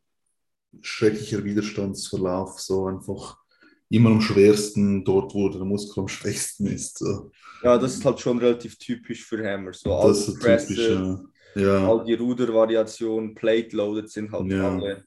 schrecklicher 0.83 1.43
Widerstandsverlauf, 1.43 2.61
so 2.61 2.85
einfach 2.85 3.38
immer 3.90 4.11
am 4.11 4.21
schwersten 4.21 5.04
dort, 5.04 5.35
wo 5.35 5.49
der 5.49 5.64
Muskel 5.64 6.02
am 6.02 6.09
schwächsten 6.09 6.66
ist. 6.66 6.99
So. 6.99 7.30
Ja, 7.62 7.78
das 7.78 7.95
ist 7.95 8.04
halt 8.04 8.21
schon 8.21 8.38
relativ 8.38 8.78
typisch 8.78 9.25
für 9.25 9.45
Hammer. 9.45 9.73
So 9.73 9.90
das 10.02 10.28
ist 10.28 10.40
Presse, 10.40 10.75
typisch, 10.75 11.28
ja. 11.54 11.88
All 11.88 12.04
die 12.04 12.14
Rudervariationen, 12.14 13.35
Plate 13.35 13.75
Loaded 13.75 14.11
sind 14.11 14.30
halt 14.30 14.52
ja. 14.52 14.71
alle 14.71 15.04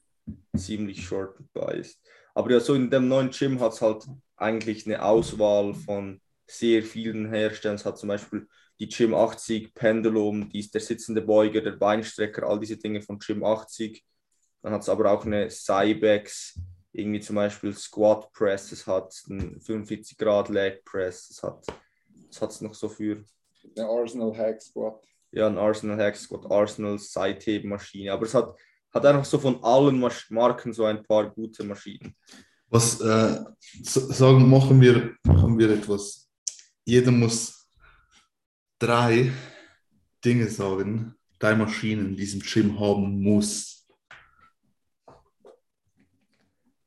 ziemlich 0.56 1.04
short 1.04 1.38
biased. 1.54 1.98
Aber 2.34 2.50
ja, 2.50 2.60
so 2.60 2.74
in 2.74 2.90
dem 2.90 3.08
neuen 3.08 3.30
Gym 3.30 3.60
hat 3.60 3.72
es 3.72 3.80
halt 3.80 4.04
eigentlich 4.36 4.86
eine 4.86 5.02
Auswahl 5.02 5.74
von 5.74 6.20
sehr 6.46 6.82
vielen 6.82 7.32
Herstellern. 7.32 7.76
Es 7.76 7.84
hat 7.84 7.98
zum 7.98 8.08
Beispiel 8.08 8.46
die 8.80 8.88
Gym 8.88 9.14
80, 9.14 9.74
Pendulum, 9.74 10.48
die 10.48 10.58
ist 10.60 10.74
der 10.74 10.80
sitzende 10.80 11.22
Beuger, 11.22 11.60
der 11.60 11.72
Beinstrecker, 11.72 12.46
all 12.46 12.58
diese 12.58 12.76
Dinge 12.76 13.00
von 13.00 13.18
Gym 13.18 13.44
80. 13.44 14.04
Dann 14.62 14.72
hat 14.72 14.82
es 14.82 14.88
aber 14.88 15.10
auch 15.10 15.24
eine 15.24 15.50
Cybex, 15.50 16.58
irgendwie 16.92 17.20
zum 17.20 17.36
Beispiel 17.36 17.74
Squat 17.74 18.32
Press, 18.32 18.72
es 18.72 18.86
hat 18.86 19.14
einen 19.28 19.60
45 19.60 20.18
Grad 20.18 20.48
Leg 20.48 20.84
Press, 20.84 21.30
es 21.30 21.42
hat 21.42 21.66
es 22.30 22.40
hat 22.40 22.62
noch 22.62 22.74
so 22.74 22.88
für. 22.88 23.24
Eine 23.76 23.86
Arsenal 23.86 24.36
Hack 24.36 24.60
Squat. 24.60 25.06
Ja, 25.30 25.46
ein 25.46 25.58
Arsenal 25.58 25.98
Hack 25.98 26.16
Squat, 26.16 26.50
Arsenal 26.50 26.98
Seithebmaschine. 26.98 28.12
Aber 28.12 28.24
es 28.24 28.34
hat 28.34 28.54
hat 28.92 29.06
einfach 29.06 29.24
so 29.24 29.38
von 29.38 29.62
allen 29.64 29.98
Marken 30.30 30.72
so 30.72 30.84
ein 30.84 31.02
paar 31.02 31.30
gute 31.30 31.64
Maschinen. 31.64 32.14
Was 32.68 33.00
äh, 33.00 33.38
sagen, 33.82 34.48
machen 34.48 34.80
wir, 34.80 35.14
machen 35.24 35.58
wir 35.58 35.70
etwas. 35.70 36.28
Jeder 36.84 37.10
muss 37.10 37.68
drei 38.78 39.32
Dinge 40.24 40.48
sagen, 40.48 41.14
drei 41.38 41.54
Maschinen 41.54 42.08
in 42.08 42.16
diesem 42.16 42.40
Gym 42.40 42.78
haben 42.78 43.20
muss. 43.22 43.81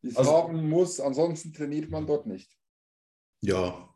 Die 0.06 0.12
es 0.12 0.18
also, 0.18 0.34
haben 0.34 0.70
muss, 0.70 1.00
ansonsten 1.00 1.52
trainiert 1.52 1.90
man 1.90 2.06
dort 2.06 2.28
nicht. 2.28 2.56
Ja. 3.42 3.90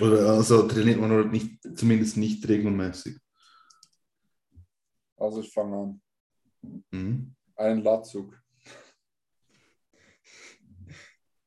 Oder 0.00 0.28
also 0.30 0.66
trainiert 0.66 1.00
man 1.00 1.30
nicht, 1.30 1.60
zumindest 1.76 2.16
nicht 2.16 2.48
regelmäßig. 2.48 3.16
Also 5.16 5.40
ich 5.40 5.52
fange 5.52 5.76
an. 5.76 6.82
Mhm. 6.90 7.36
Ein 7.54 7.84
Latzug. 7.84 8.42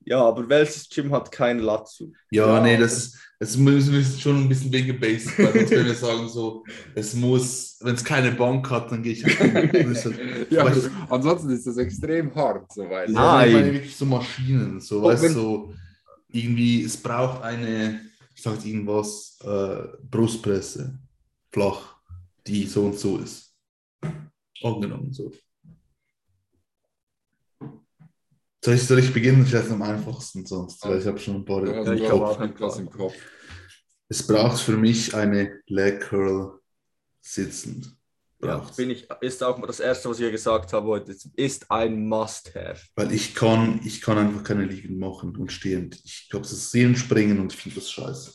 Ja, 0.08 0.24
aber 0.24 0.48
welches 0.48 0.88
Gym 0.90 1.12
hat 1.12 1.30
keinen 1.32 1.60
Latzug? 1.60 2.16
Ja, 2.32 2.48
ja, 2.48 2.62
nee, 2.64 2.78
das, 2.78 3.18
das 3.40 3.58
müssen 3.58 3.94
wir 3.94 4.04
schon 4.04 4.38
ein 4.38 4.48
bisschen 4.48 4.72
weggebased, 4.72 5.38
weil 5.38 5.54
sonst 5.54 5.70
können 5.70 5.86
wir 5.86 5.96
sagen, 6.08 6.30
so, 6.30 6.64
es 6.96 7.14
muss, 7.14 7.78
wenn 7.82 7.96
es 7.96 8.06
keine 8.06 8.32
Bank 8.32 8.70
hat, 8.70 8.90
dann 8.90 9.04
gehe 9.04 9.12
ich 9.12 9.26
halt, 9.26 9.74
ja, 10.52 10.64
weißt, 10.64 10.90
ansonsten 11.10 11.50
ist 11.50 11.68
das 11.68 11.76
extrem 11.76 12.34
hart, 12.34 12.72
so 12.72 12.90
weißt 12.90 13.14
Nein. 13.14 13.48
Ich 13.50 13.54
meine 13.54 13.74
wirklich 13.74 13.96
so 13.98 14.06
Maschinen, 14.06 14.80
so, 14.80 15.04
weißt 15.04 15.24
du, 15.26 15.30
so, 15.30 15.74
irgendwie, 16.30 16.84
es 16.84 16.96
braucht 16.96 17.44
eine, 17.44 18.00
ich 18.34 18.42
sag 18.42 18.66
irgendwas, 18.66 19.38
äh, 19.44 19.88
Brustpresse, 20.10 20.98
flach, 21.52 21.98
die 22.46 22.66
so 22.66 22.86
und 22.86 22.98
so 22.98 23.18
ist 23.18 23.48
angenommen. 24.64 25.12
So. 25.12 25.32
Soll 28.68 28.76
ich, 28.76 28.84
soll 28.84 29.00
ich 29.00 29.14
beginnen? 29.14 29.48
Das 29.50 29.64
ist 29.66 29.72
am 29.72 29.82
einfachsten 29.82 30.46
sonst, 30.46 30.84
weil 30.84 31.00
ich 31.00 31.06
habe 31.06 31.18
schon 31.20 31.38
ein 31.38 31.46
paar 31.46 31.66
ja, 31.66 31.94
ich 31.94 32.10
Kopf. 32.10 32.38
Auch 32.60 32.78
im 32.78 32.90
Kopf. 32.90 33.14
Es 34.10 34.28
braucht 34.28 34.60
für 34.60 34.76
mich 34.76 35.16
eine 35.16 35.62
Leg 35.68 36.02
Curl 36.02 36.60
sitzend. 37.22 37.96
Ja, 38.44 38.58
bin 38.76 38.90
ich, 38.90 39.08
ist 39.22 39.42
auch 39.42 39.66
das 39.66 39.80
Erste, 39.80 40.10
was 40.10 40.20
ich 40.20 40.30
gesagt 40.30 40.74
habe 40.74 40.86
heute. 40.86 41.14
Es 41.14 41.30
ist 41.38 41.72
ein 41.72 42.10
Must-Have. 42.10 42.82
Weil 42.98 43.14
ich 43.14 43.34
kann, 43.34 43.80
ich 43.86 44.02
kann 44.02 44.18
einfach 44.18 44.44
keine 44.44 44.66
liegend 44.66 45.00
machen 45.00 45.38
und 45.38 45.50
stehend. 45.50 46.02
Ich 46.04 46.28
glaube, 46.30 46.46
es 46.46 46.52
ist 46.52 46.70
sehen, 46.70 46.98
springen 46.98 47.40
und 47.40 47.54
ich 47.54 47.60
finde 47.60 47.80
das 47.80 47.90
scheiße. 47.90 48.34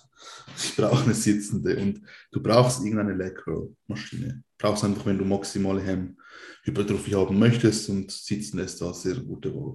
Ich 0.57 0.77
brauche 0.77 1.05
eine 1.05 1.12
sitzende 1.12 1.77
und 1.77 2.01
du 2.31 2.43
brauchst 2.43 2.83
irgendeine 2.83 3.23
Leg 3.23 3.35
Curl 3.35 3.77
Maschine 3.87 4.43
brauchst 4.57 4.85
einfach, 4.85 5.05
wenn 5.05 5.19
du 5.19 5.25
maximale 5.25 5.83
Hem-Hypertrophie 5.83 7.17
haben 7.17 7.39
möchtest 7.39 7.91
und 7.91 8.11
sitzen 8.11 8.59
lässt 8.59 8.81
da 8.81 8.95
sehr 8.95 9.17
gute 9.17 9.53
Wahl. 9.55 9.75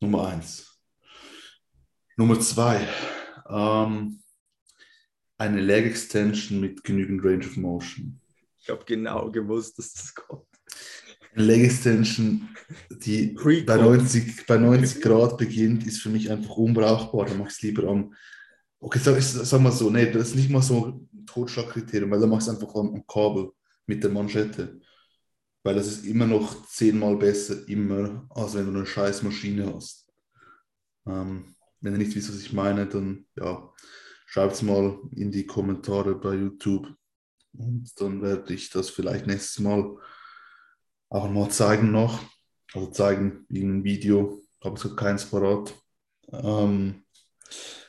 Nummer 0.00 0.28
eins. 0.28 0.78
Nummer 2.16 2.38
zwei, 2.40 2.86
ähm, 3.48 4.22
eine 5.38 5.60
Leg 5.60 5.86
Extension 5.86 6.60
mit 6.60 6.82
genügend 6.84 7.24
Range 7.24 7.44
of 7.44 7.56
Motion. 7.56 8.20
Ich 8.58 8.70
habe 8.70 8.84
genau 8.84 9.30
gewusst, 9.30 9.78
dass 9.78 9.92
das 9.92 10.14
kommt. 10.14 10.46
Eine 11.34 11.44
Leg 11.44 11.64
Extension, 11.64 12.48
die 12.90 13.36
bei 13.66 13.76
90, 13.76 14.46
bei 14.46 14.56
90 14.56 15.02
Grad 15.02 15.36
beginnt, 15.36 15.86
ist 15.86 16.00
für 16.00 16.08
mich 16.08 16.30
einfach 16.30 16.56
unbrauchbar. 16.56 17.26
Da 17.26 17.34
mache 17.34 17.48
ich 17.48 17.54
es 17.54 17.62
lieber 17.62 17.88
am. 17.88 18.14
Okay, 18.78 18.98
sag, 18.98 19.20
sag 19.20 19.60
mal 19.60 19.72
so, 19.72 19.90
nee, 19.90 20.10
das 20.10 20.28
ist 20.28 20.36
nicht 20.36 20.50
mal 20.50 20.62
so 20.62 20.86
ein 20.86 21.26
Totschlagkriterium, 21.26 22.10
weil 22.10 22.20
da 22.20 22.26
machst 22.26 22.48
du 22.48 22.52
einfach 22.52 22.74
am, 22.74 22.94
am 22.94 23.06
Kabel 23.06 23.50
mit 23.86 24.02
der 24.02 24.10
Manschette. 24.10 24.80
Weil 25.66 25.74
das 25.74 25.88
ist 25.88 26.06
immer 26.06 26.28
noch 26.28 26.64
zehnmal 26.68 27.16
besser, 27.16 27.68
immer, 27.68 28.24
als 28.30 28.54
wenn 28.54 28.66
du 28.66 28.78
eine 28.78 28.86
scheiß 28.86 29.24
Maschine 29.24 29.74
hast. 29.74 30.06
Ähm, 31.08 31.56
wenn 31.80 31.94
ihr 31.94 31.98
nicht 31.98 32.14
wisst, 32.14 32.28
was 32.28 32.40
ich 32.40 32.52
meine, 32.52 32.86
dann 32.86 33.26
ja, 33.34 33.68
schreibt 34.26 34.52
es 34.52 34.62
mal 34.62 34.96
in 35.10 35.32
die 35.32 35.44
Kommentare 35.44 36.14
bei 36.14 36.36
YouTube. 36.36 36.86
Und 37.52 38.00
dann 38.00 38.22
werde 38.22 38.54
ich 38.54 38.70
das 38.70 38.90
vielleicht 38.90 39.26
nächstes 39.26 39.58
Mal 39.58 39.96
auch 41.08 41.28
mal 41.28 41.50
zeigen 41.50 41.90
noch. 41.90 42.22
Also 42.72 42.92
zeigen 42.92 43.44
in 43.48 43.64
einem 43.64 43.82
Video. 43.82 44.40
Habe 44.62 44.78
ich 44.78 44.94
keins 44.96 45.24
parat. 45.28 45.74
Ähm, 46.30 47.02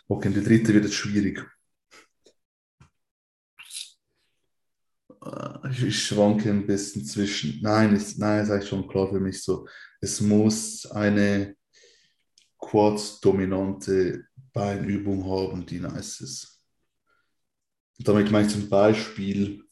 okay, 0.07 0.31
die 0.33 0.43
dritte 0.43 0.73
wird 0.73 0.85
jetzt 0.85 0.95
schwierig. 0.95 1.45
Ich 5.71 6.03
schwanke 6.05 6.49
ein 6.49 6.65
bisschen 6.65 7.05
zwischen. 7.05 7.61
Nein, 7.61 7.95
ist, 7.95 8.17
nein, 8.19 8.43
ist 8.43 8.51
eigentlich 8.51 8.69
schon 8.69 8.87
klar 8.87 9.09
für 9.09 9.19
mich 9.19 9.43
so. 9.43 9.67
Es 10.01 10.21
muss 10.21 10.85
eine 10.85 11.55
Quad-dominante 12.59 14.25
Beinübung 14.53 15.25
haben, 15.25 15.65
die 15.65 15.79
nice 15.79 16.21
ist. 16.21 16.61
Und 17.97 18.07
damit 18.07 18.31
meine 18.31 18.47
ich 18.47 18.53
zum 18.53 18.69
Beispiel 18.69 19.63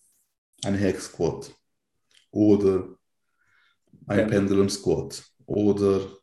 ein 0.64 0.80
Hack 0.80 1.00
Squat 1.00 1.54
oder 2.32 2.96
ein 4.08 4.20
ja. 4.20 4.28
Pendulum 4.28 4.70
Squat 4.70 5.24
oder 5.46 6.18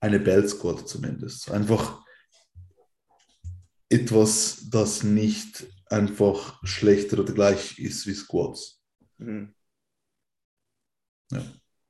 eine 0.00 0.20
Belt 0.20 0.48
Squat 0.48 0.88
zumindest. 0.88 1.50
Einfach 1.50 2.04
etwas, 3.88 4.68
das 4.70 5.02
nicht 5.02 5.66
einfach 5.90 6.62
schlechter 6.64 7.20
oder 7.20 7.32
gleich 7.32 7.78
ist 7.78 8.06
wie 8.06 8.14
Squats. 8.14 8.82
Mhm. 9.18 9.54
Ja. 11.30 11.42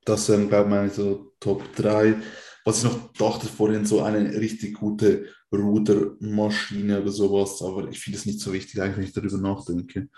Das 0.05 0.27
sind, 0.27 0.49
glaube 0.49 0.69
ich, 0.69 0.75
meine 0.75 0.91
so 0.91 1.35
Top 1.41 1.75
3. 1.75 2.17
Was 2.65 2.79
ich 2.79 2.85
noch 2.85 3.13
dachte 3.13 3.47
vorhin, 3.47 3.87
so 3.87 4.03
eine 4.03 4.33
richtig 4.33 4.75
gute 4.75 5.27
Rudermaschine 5.53 7.01
oder 7.01 7.11
sowas, 7.11 7.63
aber 7.63 7.89
ich 7.89 7.99
finde 7.99 8.19
es 8.19 8.27
nicht 8.27 8.41
so 8.41 8.53
wichtig, 8.53 8.81
eigentlich, 8.81 8.97
wenn 8.97 9.05
ich 9.05 9.13
darüber 9.13 9.39
nachdenke. 9.39 10.09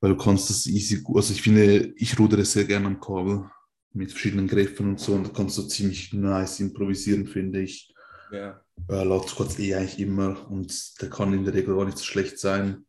Weil 0.00 0.10
du 0.10 0.16
kannst 0.16 0.50
das 0.50 0.66
easy, 0.66 1.04
also 1.14 1.32
ich 1.32 1.42
finde, 1.42 1.92
ich 1.96 2.18
rudere 2.18 2.44
sehr 2.44 2.64
gerne 2.64 2.86
am 2.86 3.00
Kabel 3.00 3.50
mit 3.92 4.12
verschiedenen 4.12 4.46
Griffen 4.46 4.90
und 4.90 5.00
so 5.00 5.14
und 5.14 5.24
da 5.26 5.30
kannst 5.30 5.58
du 5.58 5.62
ziemlich 5.62 6.12
nice 6.12 6.60
improvisieren, 6.60 7.26
finde 7.26 7.62
ich. 7.62 7.92
Ja. 8.30 8.62
Äh, 8.88 9.04
laut 9.04 9.28
Squats 9.28 9.58
eh 9.58 9.74
eigentlich 9.74 9.98
immer 9.98 10.48
und 10.50 11.00
der 11.02 11.10
kann 11.10 11.32
in 11.32 11.44
der 11.44 11.54
Regel 11.54 11.78
auch 11.78 11.84
nicht 11.84 11.98
so 11.98 12.04
schlecht 12.04 12.38
sein. 12.38 12.86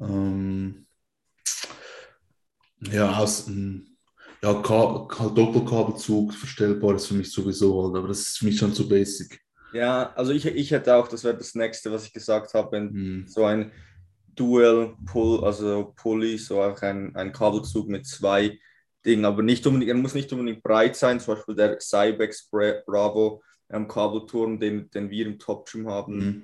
Ähm, 0.00 0.86
ja, 2.80 3.16
aus, 3.18 3.46
Ja, 4.42 4.54
Ka 4.62 5.06
Doppelkabelzug, 5.34 6.32
verstellbar 6.34 6.96
ist 6.96 7.06
für 7.08 7.14
mich 7.14 7.30
sowieso 7.32 7.84
halt, 7.84 7.96
aber 7.96 8.08
das 8.08 8.20
ist 8.20 8.38
für 8.38 8.46
mich 8.46 8.58
schon 8.58 8.72
zu 8.74 8.88
basic. 8.88 9.40
Ja, 9.72 10.12
also 10.14 10.32
ich, 10.32 10.46
ich 10.46 10.70
hätte 10.72 10.94
auch, 10.96 11.06
das 11.08 11.22
wäre 11.24 11.36
das 11.36 11.54
nächste, 11.54 11.92
was 11.92 12.04
ich 12.04 12.12
gesagt 12.12 12.54
habe, 12.54 12.72
wenn 12.72 12.88
Hm. 12.94 13.24
so 13.24 13.44
ein 13.44 13.72
Dual 14.34 14.96
Pull, 15.06 15.44
also 15.44 15.92
Pulley, 15.96 16.38
so 16.38 16.60
auch 16.62 16.80
ein, 16.82 17.14
ein 17.14 17.32
Kabelzug 17.32 17.88
mit 17.88 18.06
zwei 18.06 18.58
Dingen, 19.06 19.24
aber 19.24 19.42
nicht 19.42 19.66
unbedingt, 19.66 19.90
er 19.90 19.96
muss 19.96 20.14
nicht 20.14 20.32
unbedingt 20.32 20.62
breit 20.62 20.96
sein, 20.96 21.20
zum 21.20 21.34
Beispiel 21.36 21.54
der 21.54 21.78
Cybex 21.80 22.48
Bra- 22.50 22.82
Bravo 22.86 23.42
ähm, 23.70 23.88
Kabelturm, 23.88 24.58
den, 24.58 24.90
den 24.90 25.10
wir 25.10 25.26
im 25.26 25.38
Top 25.38 25.68
Gym 25.70 25.88
haben. 25.88 26.20
Hm. 26.20 26.42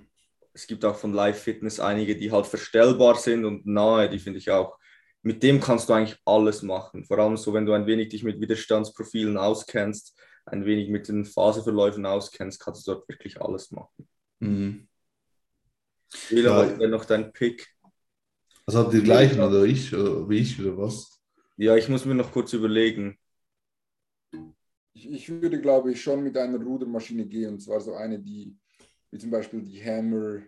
Es 0.53 0.67
gibt 0.67 0.85
auch 0.85 0.97
von 0.97 1.13
Live 1.13 1.43
Fitness 1.43 1.81
einige, 1.81 2.17
die 2.17 2.33
halt 2.33 2.47
verstellbar 2.47 3.17
sind 3.17 3.45
und 3.45 3.67
nahe, 3.67 4.09
die 4.09 4.19
finde 4.19 4.39
ich 4.39 4.51
auch. 4.51 4.79
Mit 5.23 5.43
dem 5.43 5.61
kannst 5.61 5.89
du 5.89 5.93
eigentlich 5.93 6.19
alles 6.25 6.63
machen. 6.63 7.05
Vor 7.05 7.19
allem 7.19 7.37
so, 7.37 7.53
wenn 7.53 7.67
du 7.67 7.73
ein 7.73 7.87
wenig 7.87 8.09
dich 8.09 8.23
mit 8.23 8.41
Widerstandsprofilen 8.41 9.37
auskennst, 9.37 10.17
ein 10.47 10.65
wenig 10.65 10.89
mit 10.89 11.09
den 11.09 11.25
Phaseverläufen 11.25 12.07
auskennst, 12.07 12.61
kannst 12.61 12.87
du 12.87 12.93
dort 12.95 13.09
wirklich 13.09 13.41
alles 13.41 13.71
machen. 13.71 14.09
Hm. 14.41 14.89
Wähler, 16.31 16.81
Ja. 16.81 16.89
noch 16.89 17.05
dein 17.05 17.33
Pick? 17.33 17.67
Also 18.65 18.81
habt 18.81 18.95
ihr 18.95 19.01
die 19.01 19.05
gleichen 19.05 19.41
oder 19.41 19.65
ich, 19.65 19.95
oder 19.95 20.29
wie 20.29 20.39
ich 20.39 20.61
oder 20.61 20.79
was? 20.79 21.21
Ja, 21.57 21.77
ich 21.77 21.89
muss 21.89 22.05
mir 22.05 22.15
noch 22.15 22.33
kurz 22.33 22.53
überlegen. 22.53 23.19
Ich, 24.97 25.11
ich 25.11 25.29
würde, 25.29 25.61
glaube 25.61 25.93
ich, 25.93 26.03
schon 26.03 26.23
mit 26.23 26.39
einer 26.39 26.59
Rudermaschine 26.59 27.27
gehen, 27.27 27.51
und 27.55 27.61
zwar 27.61 27.81
so 27.81 27.95
eine, 27.95 28.19
die, 28.19 28.57
wie 29.11 29.19
zum 29.19 29.31
Beispiel 29.31 29.61
die 29.61 29.85
Hammer 29.85 30.41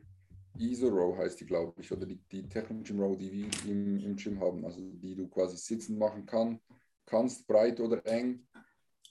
ISO 0.59 0.89
Row 0.89 1.19
heißt 1.19 1.39
die, 1.41 1.45
glaube 1.45 1.75
ich, 1.83 1.93
oder 1.93 2.07
die, 2.07 2.19
die 2.33 2.49
Techno 2.49 2.81
Gym 2.83 2.99
Row, 2.99 3.17
die 3.17 3.31
wir 3.31 3.49
im, 3.71 3.99
im 3.99 4.17
Gym 4.17 4.41
haben, 4.41 4.65
also 4.65 4.81
die 4.81 5.15
du 5.15 5.29
quasi 5.29 5.59
sitzend 5.59 5.99
machen 5.99 6.25
kann, 6.25 6.59
kannst, 7.05 7.47
breit 7.47 7.79
oder 7.79 8.05
eng. 8.07 8.47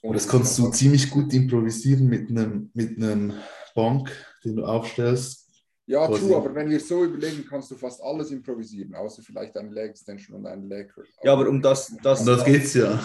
Und 0.02 0.14
das 0.14 0.26
kannst 0.28 0.58
du 0.58 0.70
ziemlich 0.70 1.08
gut 1.08 1.32
improvisieren 1.32 2.06
mit 2.08 2.30
einem, 2.30 2.70
mit 2.74 2.96
einem 2.96 3.34
Bank, 3.76 4.10
den 4.44 4.56
du 4.56 4.64
aufstellst. 4.64 5.46
Ja, 5.86 6.06
quasi- 6.06 6.26
true, 6.26 6.36
aber 6.36 6.52
wenn 6.52 6.68
wir 6.68 6.80
so 6.80 7.04
überlegen, 7.04 7.46
kannst 7.48 7.70
du 7.70 7.76
fast 7.76 8.02
alles 8.02 8.32
improvisieren, 8.32 8.92
außer 8.94 9.22
vielleicht 9.22 9.56
eine 9.56 9.70
Leg 9.70 9.90
Extension 9.90 10.36
und 10.36 10.46
einen 10.46 10.68
Leg 10.68 10.92
Curl. 10.92 11.06
Ja, 11.22 11.32
aber 11.32 11.48
um 11.48 11.62
das, 11.62 11.96
das, 12.02 12.20
Und 12.20 12.26
das 12.26 12.44
geht's 12.44 12.74
ja. 12.74 13.00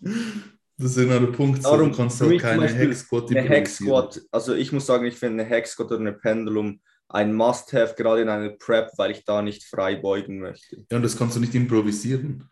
Das 0.78 0.90
ist 0.90 0.96
genau 0.96 1.18
der 1.18 1.32
Punkt. 1.32 1.62
So, 1.62 1.70
Darum, 1.70 1.90
du 1.90 1.96
kannst 1.96 2.18
für 2.18 2.28
halt 2.28 2.40
keine 2.40 2.94
Squat 2.94 3.34
eine. 3.34 3.66
Squat, 3.66 4.20
also 4.30 4.54
ich 4.54 4.72
muss 4.72 4.86
sagen, 4.86 5.06
ich 5.06 5.16
finde 5.16 5.44
eine 5.44 5.66
Squat 5.66 5.90
oder 5.90 6.00
eine 6.00 6.12
Pendulum 6.12 6.80
ein 7.08 7.34
Must-Have, 7.34 7.94
gerade 7.96 8.22
in 8.22 8.28
einer 8.28 8.50
Prep, 8.50 8.90
weil 8.96 9.12
ich 9.12 9.24
da 9.24 9.42
nicht 9.42 9.64
frei 9.64 9.96
beugen 9.96 10.40
möchte. 10.40 10.84
Ja, 10.90 10.96
und 10.96 11.02
das 11.02 11.16
kannst 11.16 11.36
du 11.36 11.40
nicht 11.40 11.54
improvisieren. 11.54 12.48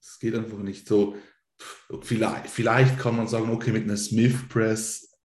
Das 0.00 0.18
geht 0.18 0.34
einfach 0.34 0.58
nicht 0.58 0.86
so. 0.86 1.16
Vielleicht, 2.02 2.48
vielleicht 2.48 2.98
kann 2.98 3.16
man 3.16 3.28
sagen, 3.28 3.50
okay, 3.50 3.72
mit 3.72 3.84
einer 3.84 3.96
Smith 3.96 4.48
Press 4.48 5.16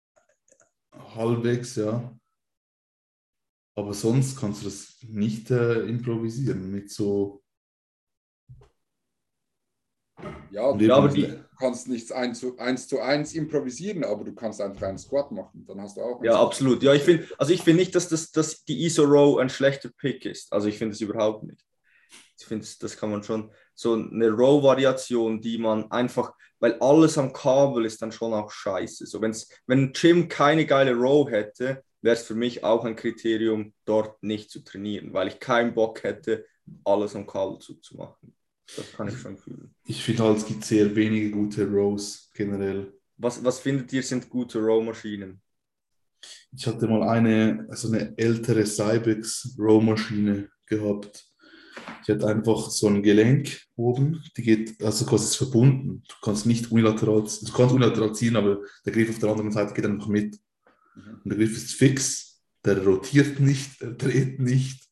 halbwegs, 1.14 1.76
ja. 1.76 2.16
Aber 3.74 3.94
sonst 3.94 4.38
kannst 4.38 4.62
du 4.62 4.66
das 4.66 4.98
nicht 5.02 5.50
äh, 5.50 5.80
improvisieren 5.80 6.70
mit 6.70 6.90
so. 6.90 7.41
Ja, 10.50 10.72
du 10.72 10.84
eben- 10.84 10.90
aber 10.92 11.08
die- 11.08 11.34
kannst 11.58 11.88
nichts 11.88 12.10
eins 12.12 12.40
zu, 12.40 12.58
eins 12.58 12.88
zu 12.88 13.00
eins 13.00 13.34
improvisieren, 13.34 14.04
aber 14.04 14.24
du 14.24 14.34
kannst 14.34 14.60
einfach 14.60 14.88
einen 14.88 14.98
Squat 14.98 15.30
machen. 15.30 15.64
Dann 15.66 15.80
hast 15.80 15.96
du 15.96 16.00
auch 16.02 16.22
Ja, 16.22 16.40
absolut. 16.40 16.82
Ja, 16.82 16.92
ich 16.92 17.02
finde, 17.02 17.26
also 17.38 17.52
ich 17.52 17.62
finde 17.62 17.80
nicht, 17.80 17.94
dass, 17.94 18.08
das, 18.08 18.32
dass 18.32 18.64
die 18.64 18.84
ISO 18.84 19.04
Row 19.04 19.38
ein 19.38 19.48
schlechter 19.48 19.88
Pick 19.90 20.24
ist. 20.26 20.52
Also 20.52 20.68
ich 20.68 20.78
finde 20.78 20.94
es 20.94 21.00
überhaupt 21.00 21.44
nicht. 21.44 21.64
Ich 22.38 22.46
finde, 22.46 22.66
das 22.80 22.96
kann 22.96 23.10
man 23.10 23.22
schon, 23.22 23.52
so 23.74 23.94
eine 23.94 24.28
Row-Variation, 24.30 25.40
die 25.40 25.58
man 25.58 25.90
einfach, 25.92 26.32
weil 26.58 26.74
alles 26.80 27.16
am 27.16 27.32
Kabel 27.32 27.84
ist 27.84 28.02
dann 28.02 28.10
schon 28.12 28.34
auch 28.34 28.50
scheiße. 28.50 29.06
So, 29.06 29.20
wenn's, 29.22 29.48
wenn 29.66 29.92
Gym 29.92 30.28
keine 30.28 30.66
geile 30.66 30.94
Row 30.94 31.30
hätte, 31.30 31.82
wäre 32.00 32.16
es 32.16 32.22
für 32.24 32.34
mich 32.34 32.64
auch 32.64 32.84
ein 32.84 32.96
Kriterium, 32.96 33.72
dort 33.84 34.20
nicht 34.22 34.50
zu 34.50 34.64
trainieren, 34.64 35.12
weil 35.12 35.28
ich 35.28 35.38
keinen 35.38 35.72
Bock 35.74 36.02
hätte, 36.02 36.44
alles 36.84 37.14
am 37.14 37.26
Kabelzug 37.26 37.82
zu 37.84 37.96
machen. 37.96 38.34
Das 38.76 38.92
kann 38.92 39.08
ich 39.08 39.18
schon 39.18 39.36
fühlen. 39.36 39.74
Ich 39.84 40.02
finde 40.02 40.24
halt, 40.24 40.38
es 40.38 40.46
gibt 40.46 40.64
sehr 40.64 40.94
wenige 40.94 41.30
gute 41.30 41.68
Rows 41.68 42.30
generell. 42.34 42.92
Was, 43.16 43.42
was 43.44 43.60
findet 43.60 43.92
ihr 43.92 44.02
sind 44.02 44.28
gute 44.28 44.58
Row-Maschinen? 44.58 45.40
Ich 46.56 46.66
hatte 46.66 46.86
mal 46.86 47.02
eine, 47.08 47.66
also 47.68 47.88
eine 47.88 48.16
ältere 48.16 48.64
Cybex 48.64 49.56
Row-Maschine 49.58 50.48
gehabt. 50.66 51.26
Die 52.06 52.12
hat 52.12 52.24
einfach 52.24 52.70
so 52.70 52.88
ein 52.88 53.02
Gelenk 53.02 53.60
oben, 53.76 54.22
die 54.36 54.42
geht, 54.42 54.82
also 54.82 55.04
quasi 55.04 55.24
ist 55.24 55.36
verbunden. 55.36 56.02
Du 56.08 56.14
kannst 56.22 56.46
nicht 56.46 56.70
unilateral, 56.70 57.22
du 57.22 57.52
kannst 57.52 57.74
unilateral 57.74 58.14
ziehen, 58.14 58.36
aber 58.36 58.60
der 58.84 58.92
Griff 58.92 59.10
auf 59.10 59.18
der 59.18 59.30
anderen 59.30 59.52
Seite 59.52 59.74
geht 59.74 59.86
einfach 59.86 60.08
mit. 60.08 60.38
Mhm. 60.94 61.20
Und 61.24 61.30
der 61.30 61.38
Griff 61.38 61.56
ist 61.56 61.72
fix, 61.72 62.42
der 62.64 62.84
rotiert 62.84 63.40
nicht, 63.40 63.80
der 63.80 63.92
dreht 63.92 64.38
nicht. 64.38 64.88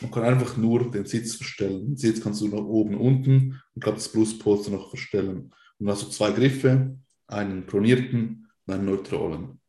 Man 0.00 0.10
kann 0.10 0.24
einfach 0.24 0.56
nur 0.56 0.90
den 0.90 1.06
Sitz 1.06 1.36
verstellen. 1.36 1.86
Den 1.86 1.96
Sitz 1.96 2.20
kannst 2.20 2.40
du 2.40 2.48
nach 2.48 2.64
oben, 2.64 2.96
unten 2.96 3.60
und 3.74 3.82
glaube 3.82 3.98
das 3.98 4.10
Brustpolster 4.10 4.70
noch 4.70 4.88
verstellen. 4.88 5.52
Und 5.78 5.86
dann 5.86 5.90
hast 5.90 6.02
du 6.02 6.10
zwei 6.10 6.30
Griffe, 6.32 6.98
einen 7.26 7.66
pronierten 7.66 8.48
und 8.66 8.74
einen 8.74 8.86
neutralen. 8.86 9.60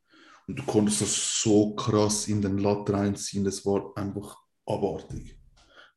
Und 0.48 0.60
du 0.60 0.64
konntest 0.64 1.02
das 1.02 1.42
so 1.42 1.76
krass 1.76 2.28
in 2.28 2.42
den 2.42 2.58
Latt 2.58 2.90
reinziehen, 2.90 3.44
das 3.44 3.66
war 3.66 3.92
einfach 3.96 4.38
abartig. 4.66 5.38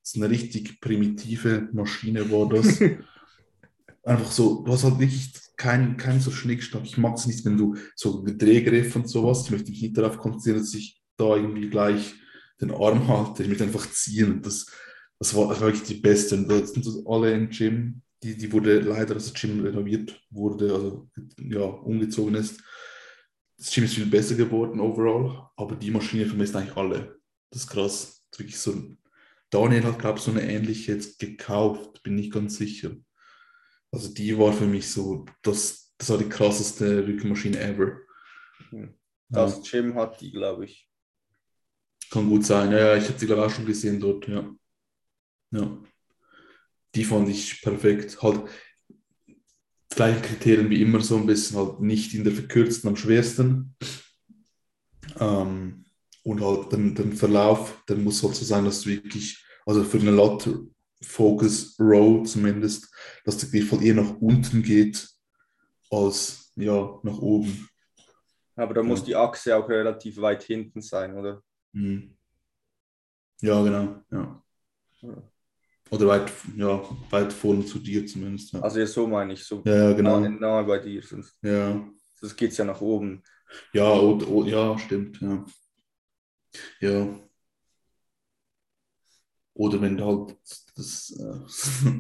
Das 0.01 0.14
ist 0.14 0.16
eine 0.16 0.31
richtig 0.31 0.81
primitive 0.81 1.68
Maschine, 1.73 2.31
war 2.31 2.49
das. 2.49 2.81
einfach 4.05 4.31
so, 4.31 4.62
du 4.62 4.73
hast 4.73 4.85
halt 4.85 4.99
wirklich 4.99 5.33
keinen 5.57 5.97
kein 5.97 6.20
so 6.20 6.31
Schnickschnack. 6.31 6.85
Ich 6.85 6.99
mag 6.99 7.16
es 7.16 7.27
nicht, 7.27 7.44
wenn 7.44 7.57
du 7.57 7.77
so 7.97 8.23
Drehgriff 8.25 8.94
und 8.97 9.09
sowas, 9.09 9.44
ich 9.44 9.51
möchte 9.51 9.70
mich 9.70 9.83
nicht 9.83 9.97
darauf 9.97 10.18
konzentrieren, 10.18 10.59
dass 10.59 10.75
ich 10.75 11.01
da 11.16 11.37
irgendwie 11.37 11.70
gleich 11.70 12.14
den 12.61 12.71
Arm 12.71 13.09
halte, 13.09 13.43
ich 13.43 13.49
möchte 13.49 13.64
einfach 13.64 13.90
ziehen. 13.90 14.43
Das, 14.43 14.67
das, 15.19 15.35
war, 15.35 15.49
das 15.49 15.61
war 15.61 15.69
wirklich 15.69 15.88
die 15.88 16.01
beste. 16.01 16.37
Und 16.37 16.49
da 16.49 16.64
sind 16.64 16.87
alle 17.07 17.33
im 17.33 17.51
Gym, 17.51 18.03
die, 18.23 18.37
die 18.37 18.53
wurde 18.53 18.81
leider, 18.81 19.14
als 19.14 19.31
das 19.33 19.40
Gym 19.40 19.61
renoviert 19.61 20.21
wurde, 20.31 20.73
also 20.73 21.11
ja, 21.38 21.62
umgezogen 21.62 22.35
ist. 22.37 22.62
Das 23.59 23.73
Gym 23.73 23.85
ist 23.85 23.95
viel 23.95 24.07
besser 24.07 24.35
geworden 24.35 24.81
overall, 24.81 25.49
aber 25.57 25.77
die 25.77 25.90
Maschine 25.90 26.27
vermisst 26.27 26.57
eigentlich 26.57 26.77
alle. 26.77 27.21
Das 27.51 27.62
ist 27.62 27.69
krass. 27.69 28.25
Das 28.31 28.38
ist 28.38 28.38
wirklich 28.40 28.59
so, 28.59 28.97
Daniel 29.51 29.85
hat, 29.85 29.99
glaube 30.01 30.19
ich, 30.19 30.25
so 30.25 30.33
eine 30.33 30.43
ähnliche 30.43 30.93
jetzt 30.93 31.19
gekauft, 31.19 32.03
bin 32.03 32.17
nicht 32.17 32.33
ganz 32.33 32.57
sicher. 32.57 32.90
Also 33.93 34.12
die 34.12 34.37
war 34.37 34.53
für 34.53 34.67
mich 34.67 34.90
so, 34.90 35.25
das, 35.43 35.95
das 35.99 36.11
war 36.11 36.19
die 36.19 36.29
krasseste 36.29 37.07
Rückenmaschine 37.07 37.61
ever. 37.61 37.99
Hm. 38.71 38.95
Ja, 39.29 39.45
Das 39.45 39.62
Gym 39.62 39.95
hat 39.95 40.21
die, 40.21 40.33
glaube 40.33 40.64
ich. 40.64 40.90
Kann 42.14 42.29
gut 42.31 42.46
sein. 42.46 42.72
Ja, 42.72 42.96
ich 42.96 43.09
habe 43.09 43.18
sie 43.18 43.27
glaube 43.27 43.42
ich 43.42 43.48
auch 43.48 43.55
schon 43.55 43.66
gesehen 43.66 44.00
dort, 44.00 44.27
ja. 44.29 44.48
Ja. 45.50 45.79
Die 46.94 47.05
fand 47.05 47.29
ich 47.29 47.61
perfekt. 47.61 48.22
Halt 48.22 48.42
gleiche 49.90 50.20
Kriterien 50.22 50.70
wie 50.70 50.81
immer, 50.83 51.00
so 51.00 51.16
ein 51.16 51.27
bisschen 51.27 51.59
halt 51.59 51.81
nicht 51.81 52.14
in 52.14 52.24
der 52.24 52.33
verkürzten 52.33 52.88
am 52.88 52.96
schwersten. 52.96 53.77
Ähm, 55.20 55.85
und 56.24 56.40
halt 56.40 56.72
den, 56.72 56.94
den 56.94 57.12
Verlauf, 57.12 57.85
der 57.88 57.96
muss 57.96 58.22
halt 58.22 58.35
so 58.35 58.44
sein, 58.44 58.64
dass 58.64 58.83
du 58.83 58.90
wirklich, 58.90 59.44
also 59.66 59.85
für 59.85 59.98
eine 59.98 60.11
Lat 60.11 60.48
Focus 61.03 61.77
Row 61.79 62.27
zumindest, 62.27 62.90
dass 63.24 63.37
der 63.38 63.50
Griff 63.50 63.70
halt 63.72 63.83
eher 63.83 63.94
nach 63.94 64.16
unten 64.20 64.62
geht 64.62 65.07
als 65.90 66.53
ja 66.57 66.98
nach 67.03 67.18
oben. 67.18 67.68
Aber 68.57 68.72
da 68.72 68.83
muss 68.83 69.00
Ja. 69.00 69.07
die 69.07 69.16
Achse 69.16 69.57
auch 69.57 69.68
relativ 69.68 70.16
weit 70.20 70.44
hinten 70.44 70.81
sein, 70.81 71.16
oder? 71.16 71.42
Mhm. 71.75 72.15
Ja, 73.43 73.63
genau, 73.63 74.03
ja. 74.11 74.43
Oder 75.91 76.07
weit, 76.09 76.33
ja, 76.57 76.83
weit 77.11 77.33
vorne 77.33 77.65
zu 77.65 77.79
dir 77.79 78.07
zumindest. 78.07 78.53
Ja, 78.53 78.61
Also 78.63 78.81
ja, 78.81 78.87
so 78.87 79.07
meine 79.07 79.35
ich, 79.35 79.45
so 79.45 79.63
ja, 79.65 79.93
genau. 79.93 80.21
nahe, 80.21 80.31
nahe 80.31 80.65
bei 80.65 80.79
dir. 80.79 81.03
Sonst, 81.03 81.39
Ja, 81.43 81.85
sonst 82.15 82.37
geht 82.37 82.53
es 82.53 82.59
ja 82.59 82.65
nach 82.65 82.81
oben. 82.81 83.23
ja, 83.73 83.93
oder, 83.93 84.29
oder, 84.29 84.49
ja, 84.49 84.79
stimmt, 84.79 85.21
ja. 85.21 85.45
Ja. 86.81 87.07
Oder 89.55 89.81
wenn 89.81 89.97
du 89.97 90.05
halt 90.05 90.37
das, 90.77 91.11
äh, 91.19 91.91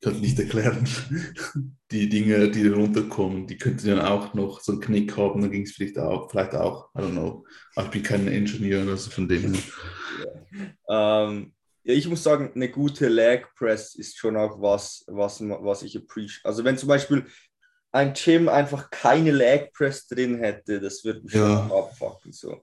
ich 0.00 0.04
kann 0.08 0.20
nicht 0.20 0.38
erklären, 0.38 0.86
die 1.90 2.08
Dinge, 2.08 2.50
die 2.50 2.66
runterkommen, 2.68 3.46
die 3.46 3.56
könnten 3.56 3.86
dann 3.88 4.00
auch 4.00 4.34
noch 4.34 4.60
so 4.60 4.72
einen 4.72 4.80
Knick 4.80 5.16
haben, 5.16 5.40
dann 5.40 5.50
ging 5.50 5.62
es 5.62 5.72
vielleicht 5.72 5.98
auch, 5.98 6.30
vielleicht 6.30 6.54
auch, 6.54 6.90
I 6.94 6.98
don't 6.98 7.12
know. 7.12 7.44
Aber 7.74 7.86
ich 7.86 7.92
bin 7.92 8.02
kein 8.02 8.28
Ingenieur, 8.28 8.86
also 8.88 9.10
von 9.10 9.28
dem 9.28 9.54
her. 9.54 9.62
Ähm, 10.88 11.52
ja, 11.84 11.94
ich 11.94 12.08
muss 12.08 12.22
sagen, 12.22 12.52
eine 12.54 12.68
gute 12.70 13.08
Leg 13.08 13.46
Press 13.56 13.94
ist 13.94 14.18
schon 14.18 14.36
auch 14.36 14.60
was, 14.60 15.04
was, 15.06 15.40
was 15.40 15.82
ich 15.82 15.96
appreciate. 15.96 16.44
Also 16.44 16.64
wenn 16.64 16.76
zum 16.76 16.88
Beispiel 16.88 17.26
ein 17.92 18.12
Gym 18.12 18.48
einfach 18.48 18.90
keine 18.90 19.30
Leg 19.30 19.72
Press 19.72 20.06
drin 20.06 20.38
hätte, 20.38 20.80
das 20.80 21.04
würde 21.04 21.22
mich 21.22 21.32
Ja. 21.32 21.68
schon 21.68 21.78
abfucken. 21.78 22.32
So. 22.32 22.62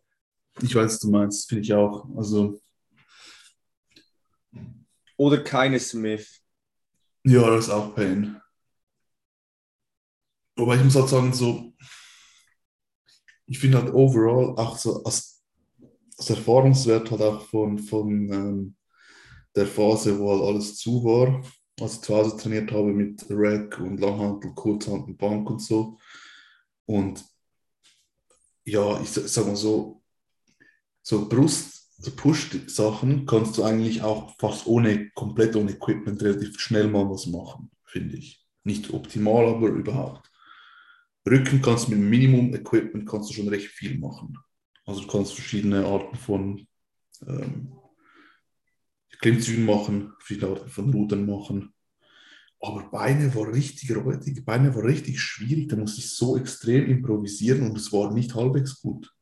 Ich 0.62 0.76
weiß, 0.76 0.86
was 0.86 1.00
du 1.00 1.10
meinst, 1.10 1.50
finde 1.50 1.63
ich 1.63 1.74
auch. 1.74 2.06
Also, 2.15 2.60
Oder 5.17 5.43
keine 5.43 5.80
Smith. 5.80 6.42
Ja, 7.23 7.49
das 7.49 7.65
ist 7.65 7.69
auch 7.71 7.93
Pain. 7.95 8.39
Aber 10.57 10.75
ich 10.75 10.83
muss 10.83 10.95
halt 10.95 11.09
sagen, 11.09 11.33
so, 11.33 11.73
ich 13.45 13.59
finde 13.59 13.81
halt 13.81 13.93
overall 13.93 14.55
auch 14.57 14.77
so 14.77 15.03
als, 15.03 15.43
als 16.17 16.29
Erfahrungswert 16.29 17.12
halt 17.12 17.21
auch 17.21 17.41
von, 17.47 17.79
von 17.79 18.09
ähm, 18.31 18.75
der 19.55 19.67
Phase, 19.67 20.17
wo 20.19 20.31
halt 20.31 20.43
alles 20.43 20.77
zu 20.77 21.03
war, 21.03 21.43
als 21.81 21.95
ich 21.95 22.01
zu 22.01 22.15
Hause 22.15 22.38
trainiert 22.38 22.71
habe 22.71 22.93
mit 22.93 23.25
Rack 23.29 23.79
und 23.79 23.99
Langhantel, 23.99 24.53
Kurzhantel, 24.55 25.15
Bank 25.15 25.49
und 25.49 25.62
so. 25.62 25.97
Und 26.86 27.23
ja, 28.65 28.99
ich 29.01 29.09
sag 29.12 29.45
mal 29.47 29.55
so, 29.55 30.01
so 31.01 31.27
Brust, 31.29 31.83
so 32.04 32.12
Push-Sachen 32.12 33.26
kannst 33.26 33.58
du 33.58 33.63
eigentlich 33.63 34.02
auch 34.02 34.36
fast 34.38 34.68
ohne, 34.68 35.10
komplett 35.12 35.56
ohne 35.56 35.72
Equipment 35.72 36.22
relativ 36.22 36.60
schnell 36.60 36.89
mal 36.89 37.10
was 37.10 37.28
machen, 37.28 37.72
finde 37.86 38.18
ich. 38.18 38.46
Nicht 38.66 38.94
optimal, 38.94 39.48
aber 39.48 39.70
überhaupt. 39.70 40.30
Rücken 41.26 41.62
kannst 41.62 41.88
du 41.88 41.92
mit 41.92 42.02
Minimum-Equipment 42.02 43.08
kannst 43.08 43.30
du 43.30 43.34
schon 43.34 43.48
recht 43.48 43.68
viel 43.68 43.98
machen. 43.98 44.38
Also 44.86 45.02
du 45.02 45.08
kannst 45.08 45.34
verschiedene 45.34 45.86
Arten 45.86 46.18
von 46.18 46.68
ähm, 47.26 47.72
Klimmzügen 49.22 49.63
machen, 49.63 50.12
verschiedene 50.20 50.52
Arten 50.52 50.70
von 50.70 50.94
Rudern 50.94 51.26
machen. 51.26 51.74
Aber 52.60 52.89
Beine 52.92 53.34
war 53.34 53.54
richtig 53.54 53.96
räudig, 53.96 54.44
Beine 54.44 54.76
war 54.76 54.84
richtig 54.84 55.22
schwierig, 55.22 55.70
da 55.70 55.78
musste 55.78 56.02
ich 56.02 56.10
so 56.10 56.36
extrem 56.36 56.89
improvisieren 56.89 57.70
und 57.70 57.78
es 57.78 57.94
war 57.94 58.13
nicht 58.13 58.36
halbwegs 58.36 58.82
gut. 58.82 59.13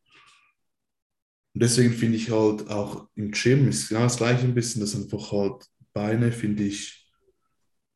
Und 1.53 1.63
deswegen 1.63 1.93
finde 1.93 2.17
ich 2.17 2.31
halt 2.31 2.69
auch 2.69 3.07
im 3.15 3.31
Gym 3.31 3.67
ist 3.67 3.89
genau 3.89 4.03
das 4.03 4.17
gleiche 4.17 4.45
ein 4.45 4.55
bisschen, 4.55 4.81
dass 4.81 4.95
einfach 4.95 5.31
halt 5.31 5.65
Beine 5.93 6.31
finde 6.31 6.63
ich, 6.63 7.11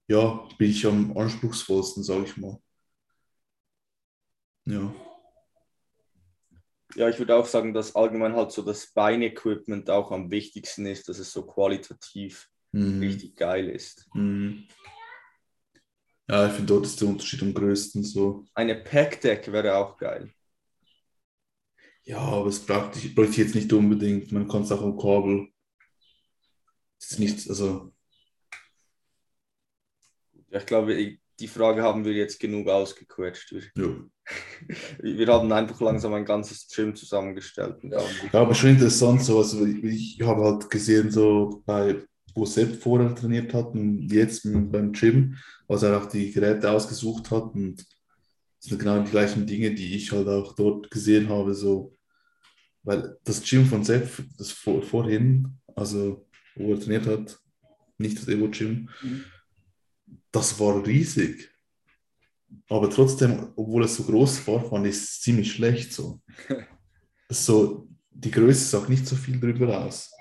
ja, 0.07 0.47
bin 0.57 0.69
ich 0.69 0.85
am 0.85 1.17
anspruchsvollsten, 1.17 2.03
sage 2.03 2.25
ich 2.25 2.37
mal. 2.37 2.57
Ja. 4.65 4.93
Ja, 6.95 7.09
ich 7.09 7.19
würde 7.19 7.35
auch 7.35 7.45
sagen, 7.45 7.73
dass 7.73 7.95
allgemein 7.95 8.35
halt 8.35 8.51
so 8.51 8.61
das 8.61 8.87
Beinequipment 8.93 9.89
auch 9.89 10.11
am 10.11 10.31
wichtigsten 10.31 10.85
ist, 10.85 11.09
dass 11.09 11.19
es 11.19 11.31
so 11.31 11.45
qualitativ 11.45 12.49
Mhm. 12.71 12.99
richtig 12.99 13.37
geil 13.37 13.69
ist. 13.69 14.05
Mhm. 14.13 14.67
Ja, 16.27 16.47
ich 16.47 16.53
finde, 16.53 16.73
dort 16.73 16.85
ist 16.85 16.99
der 16.99 17.07
Unterschied 17.07 17.41
am 17.41 17.53
größten 17.53 18.03
so. 18.03 18.43
Eine 18.53 18.75
Pack-Deck 18.75 19.51
wäre 19.51 19.77
auch 19.77 19.97
geil. 19.97 20.34
Ja, 22.05 22.19
aber 22.19 22.47
es 22.47 22.59
braucht 22.59 22.95
ich, 22.97 23.13
bräuchte 23.15 23.31
ich 23.31 23.37
jetzt 23.37 23.55
nicht 23.55 23.73
unbedingt. 23.73 24.31
Man 24.31 24.47
kann 24.47 24.61
es 24.61 24.71
auch 24.71 24.81
am 24.81 24.97
Kabel. 24.97 25.47
Es 26.99 27.11
ist 27.11 27.19
nicht, 27.19 27.49
also, 27.49 27.91
Ja, 30.49 30.59
ich 30.59 30.65
glaube, 30.65 31.17
die 31.39 31.47
Frage 31.47 31.83
haben 31.83 32.05
wir 32.05 32.13
jetzt 32.13 32.39
genug 32.39 32.69
ausgequetscht. 32.69 33.51
Wir, 33.51 33.61
ja. 33.75 33.95
wir 34.99 35.27
haben 35.27 35.51
einfach 35.51 35.81
langsam 35.81 36.13
ein 36.13 36.25
ganzes 36.25 36.67
Gym 36.67 36.95
zusammengestellt. 36.95 37.77
Ja, 37.83 37.99
aber 38.31 38.53
schon 38.55 38.69
interessant, 38.69 39.21
so, 39.23 39.39
also 39.39 39.65
ich, 39.65 39.83
ich 39.83 40.21
habe 40.21 40.43
halt 40.43 40.69
gesehen, 40.69 41.11
so 41.11 41.61
bei, 41.65 42.01
wo 42.33 42.45
Sepp 42.45 42.81
vorher 42.81 43.13
trainiert 43.13 43.53
hat 43.53 43.73
und 43.73 44.07
jetzt 44.09 44.43
beim 44.43 44.93
Gym, 44.93 45.37
was 45.67 45.83
er 45.83 45.97
auch 45.97 46.05
die 46.05 46.31
Geräte 46.31 46.71
ausgesucht 46.71 47.31
hat 47.31 47.53
und 47.53 47.79
das 47.79 48.69
sind 48.69 48.79
genau 48.79 48.99
die 49.03 49.11
gleichen 49.11 49.45
Dinge, 49.45 49.73
die 49.73 49.95
ich 49.95 50.11
halt 50.11 50.27
auch 50.27 50.55
dort 50.55 50.89
gesehen 50.89 51.29
habe, 51.29 51.53
so, 51.53 51.94
weil 52.85 53.17
das 53.23 53.43
Gym 53.43 53.65
von 53.65 53.83
Sepp, 53.83 54.09
das 54.37 54.51
vor, 54.51 54.81
vorhin, 54.81 55.57
also 55.75 56.25
wo 56.55 56.73
er 56.73 56.79
trainiert 56.79 57.07
hat, 57.07 57.37
nicht 57.97 58.17
das 58.17 58.27
Evo-Gym, 58.27 58.89
Mhm. 59.01 59.25
das 60.31 60.59
war 60.59 60.85
riesig. 60.85 61.51
Aber 62.69 62.89
trotzdem, 62.89 63.51
obwohl 63.55 63.83
es 63.83 63.95
so 63.95 64.03
groß 64.03 64.47
war, 64.47 64.63
fand 64.69 64.85
ich 64.87 64.95
es 64.95 65.21
ziemlich 65.21 65.51
schlecht 65.51 65.91
so. 65.91 66.21
so, 67.29 67.89
die 68.11 68.31
Größe 68.31 68.63
sagt 68.65 68.89
nicht 68.89 69.05
so 69.07 69.15
viel 69.15 69.39
darüber 69.39 69.83
aus. 69.83 70.11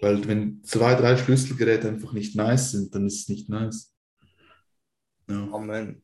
Weil 0.00 0.26
wenn 0.26 0.64
zwei, 0.64 0.94
drei 0.96 1.16
Schlüsselgeräte 1.16 1.88
einfach 1.88 2.12
nicht 2.12 2.34
nice 2.34 2.72
sind, 2.72 2.92
dann 2.94 3.06
ist 3.06 3.20
es 3.20 3.28
nicht 3.28 3.48
nice. 3.48 3.94
Ja, 5.28 5.48
Amen. 5.52 6.02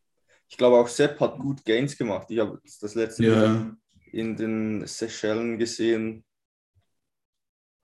Ich 0.48 0.56
glaube, 0.56 0.76
auch 0.76 0.88
Sepp 0.88 1.18
hat 1.20 1.38
gut 1.38 1.64
Gains 1.64 1.96
gemacht. 1.96 2.30
Ich 2.30 2.38
habe 2.38 2.60
das 2.80 2.94
letzte 2.94 3.22
Mal 3.22 3.30
ja, 3.30 3.76
in 4.12 4.36
den 4.36 4.86
Seychellen 4.86 5.58
gesehen. 5.58 6.24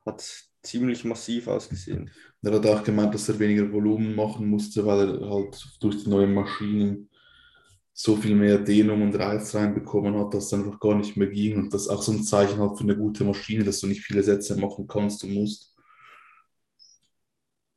Hat 0.04 0.22
ziemlich 0.62 1.04
massiv 1.04 1.48
ausgesehen. 1.48 2.10
er 2.42 2.52
hat 2.52 2.66
auch 2.66 2.82
gemeint, 2.82 3.14
dass 3.14 3.28
er 3.28 3.38
weniger 3.38 3.70
Volumen 3.70 4.14
machen 4.14 4.48
musste, 4.48 4.84
weil 4.84 5.20
er 5.20 5.30
halt 5.30 5.62
durch 5.80 6.04
die 6.04 6.10
neuen 6.10 6.34
Maschinen 6.34 7.10
so 7.92 8.16
viel 8.16 8.34
mehr 8.34 8.58
Dehnung 8.58 9.02
und 9.02 9.14
Reiz 9.14 9.54
reinbekommen 9.54 10.18
hat, 10.18 10.34
dass 10.34 10.46
es 10.46 10.54
einfach 10.54 10.80
gar 10.80 10.96
nicht 10.96 11.16
mehr 11.16 11.28
ging. 11.28 11.56
Und 11.56 11.72
das 11.72 11.82
ist 11.82 11.88
auch 11.88 12.02
so 12.02 12.12
ein 12.12 12.24
Zeichen 12.24 12.58
halt 12.58 12.76
für 12.76 12.84
eine 12.84 12.96
gute 12.96 13.24
Maschine, 13.24 13.64
dass 13.64 13.80
du 13.80 13.86
nicht 13.86 14.02
viele 14.02 14.22
Sätze 14.22 14.56
machen 14.56 14.86
kannst 14.88 15.22
und 15.24 15.32
musst. 15.34 15.74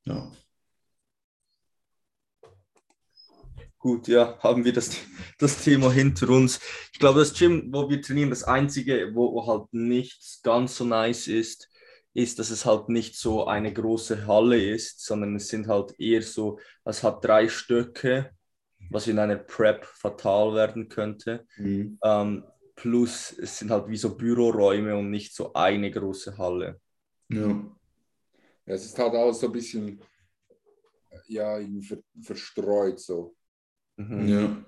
Ja. 0.06 0.32
Gut, 3.80 4.08
ja, 4.08 4.38
haben 4.40 4.66
wir 4.66 4.74
das, 4.74 4.98
das 5.38 5.64
Thema 5.64 5.92
hinter 5.92 6.30
uns. 6.30 6.60
Ich 6.92 7.00
glaube, 7.00 7.20
das 7.20 7.38
Gym, 7.38 7.70
wo 7.72 7.90
wir 7.90 8.02
trainieren, 8.02 8.32
das 8.32 8.44
Einzige, 8.44 9.12
wo, 9.14 9.46
halt 9.46 9.72
nicht 9.72 10.42
ganz 10.44 10.78
so 10.78 10.86
nice 10.86 11.28
ist, 11.28 11.70
ist, 12.14 12.40
dass 12.40 12.50
es 12.50 12.66
halt 12.66 12.90
nicht 12.90 13.16
so 13.16 13.46
eine 13.46 13.72
große 13.72 14.26
Halle 14.26 14.60
ist, 14.60 15.06
sondern 15.06 15.36
es 15.36 15.50
sind 15.50 15.68
halt 15.68 15.94
eher 16.00 16.24
so, 16.24 16.60
es 16.84 17.04
hat 17.04 17.24
drei 17.24 17.48
Stöcke, 17.48 18.32
was 18.90 19.08
in 19.08 19.20
einer 19.20 19.36
Prep 19.36 19.86
fatal 19.86 20.56
werden 20.56 20.90
könnte. 20.90 21.46
Mhm. 21.58 22.00
Ähm, 22.04 22.44
plus 22.76 23.38
es 23.38 23.60
sind 23.60 23.70
halt 23.70 23.88
wie 23.90 23.98
so 23.98 24.16
Büroräume 24.16 24.98
und 24.98 25.12
nicht 25.12 25.36
so 25.36 25.54
eine 25.54 25.92
große 25.92 26.38
Halle. 26.38 26.80
Ja. 27.30 27.48
Ja, 28.66 28.74
es 28.74 28.86
ist 28.86 28.98
halt 28.98 29.14
auch 29.14 29.34
so 29.34 29.48
ein 29.48 29.54
bisschen 29.54 30.02
ja, 31.28 31.60
ver 31.82 31.98
verstreut 32.22 33.00
so. 33.00 33.37
Mhm. 33.98 34.28
Ja. 34.28 34.66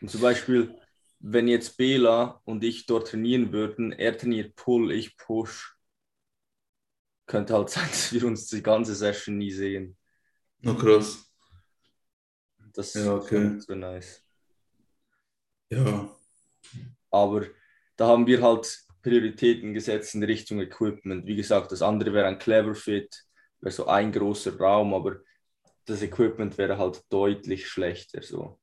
Und 0.00 0.10
zum 0.10 0.20
Beispiel, 0.20 0.74
wenn 1.20 1.48
jetzt 1.48 1.76
Bela 1.76 2.40
und 2.44 2.62
ich 2.64 2.86
dort 2.86 3.08
trainieren 3.08 3.52
würden, 3.52 3.92
er 3.92 4.16
trainiert 4.16 4.56
Pull, 4.56 4.92
ich 4.92 5.16
Push, 5.16 5.76
könnte 7.26 7.54
halt 7.54 7.70
sein, 7.70 7.88
dass 7.88 8.12
wir 8.12 8.24
uns 8.24 8.48
die 8.48 8.62
ganze 8.62 8.94
Session 8.94 9.38
nie 9.38 9.50
sehen. 9.50 9.96
Na 10.60 10.74
krass. 10.74 11.28
Das 12.74 12.94
Ja, 12.94 13.14
okay. 13.14 13.58
so 13.60 13.74
nice. 13.74 14.24
Ja. 15.70 16.08
Aber 17.10 17.46
da 17.96 18.06
haben 18.06 18.26
wir 18.26 18.42
halt 18.42 18.78
Prioritäten 19.02 19.74
gesetzt 19.74 20.14
in 20.14 20.22
Richtung 20.22 20.60
Equipment. 20.60 21.26
Wie 21.26 21.36
gesagt, 21.36 21.72
das 21.72 21.82
andere 21.82 22.12
wäre 22.12 22.28
ein 22.28 22.38
Clever 22.38 22.74
Fit, 22.74 23.24
wäre 23.60 23.72
so 23.72 23.86
ein 23.86 24.12
großer 24.12 24.56
Raum, 24.58 24.94
aber 24.94 25.20
das 25.84 26.02
Equipment 26.02 26.56
wäre 26.56 26.78
halt 26.78 27.02
deutlich 27.10 27.68
schlechter. 27.68 28.22
So. 28.22 28.60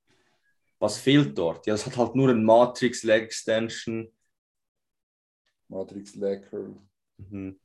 Was 0.80 0.98
fehlt 0.98 1.38
dort? 1.38 1.68
Ja, 1.68 1.74
es 1.74 1.86
hat 1.86 1.98
halt 1.98 2.16
nur 2.16 2.30
ein 2.30 2.44
Matrix 2.44 3.04
Leg 3.04 3.24
Extension. 3.24 4.12
Matrix 5.70 6.16
Leg 6.16 6.50
Curl. 6.50 6.76
Mhm. 7.18 7.60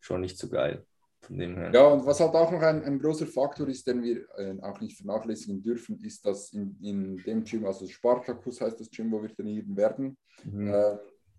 Schon 0.00 0.20
nicht 0.20 0.38
so 0.38 0.48
geil. 0.48 0.86
Von 1.22 1.38
dem 1.38 1.56
her. 1.56 1.70
Ja, 1.72 1.86
und 1.86 2.04
was 2.04 2.20
halt 2.20 2.34
auch 2.34 2.50
noch 2.52 2.60
ein, 2.60 2.82
ein 2.84 2.98
großer 2.98 3.26
Faktor 3.26 3.68
ist, 3.68 3.86
den 3.86 4.02
wir 4.02 4.26
äh, 4.36 4.54
auch 4.62 4.78
nicht 4.80 4.96
vernachlässigen 4.98 5.62
dürfen, 5.62 6.02
ist, 6.04 6.24
dass 6.26 6.52
in, 6.52 6.76
in 6.82 7.16
dem 7.16 7.44
Gym, 7.44 7.64
also 7.64 7.86
Spartacus 7.86 8.60
heißt 8.60 8.78
das 8.78 8.90
Gym, 8.90 9.10
wo 9.10 9.22
wir 9.22 9.34
trainieren 9.34 9.74
werden, 9.76 10.16
Mhm. 10.44 10.68
äh, 10.68 10.96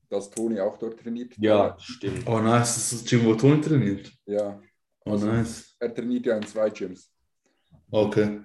dass 0.09 0.29
Toni 0.29 0.59
auch 0.59 0.77
dort 0.77 0.99
trainiert. 0.99 1.35
Ja, 1.37 1.75
stimmt. 1.79 2.27
Oh 2.27 2.39
nice, 2.39 2.75
das 2.75 2.91
ist 2.93 3.03
das 3.03 3.09
Gym, 3.09 3.25
wo 3.25 3.35
Toni 3.35 3.61
trainiert. 3.61 4.11
Ja, 4.25 4.59
Oh 5.05 5.15
nice. 5.15 5.75
er 5.79 5.93
trainiert 5.93 6.25
ja 6.25 6.37
in 6.37 6.45
zwei 6.47 6.69
Gyms. 6.69 7.11
Okay. 7.91 8.41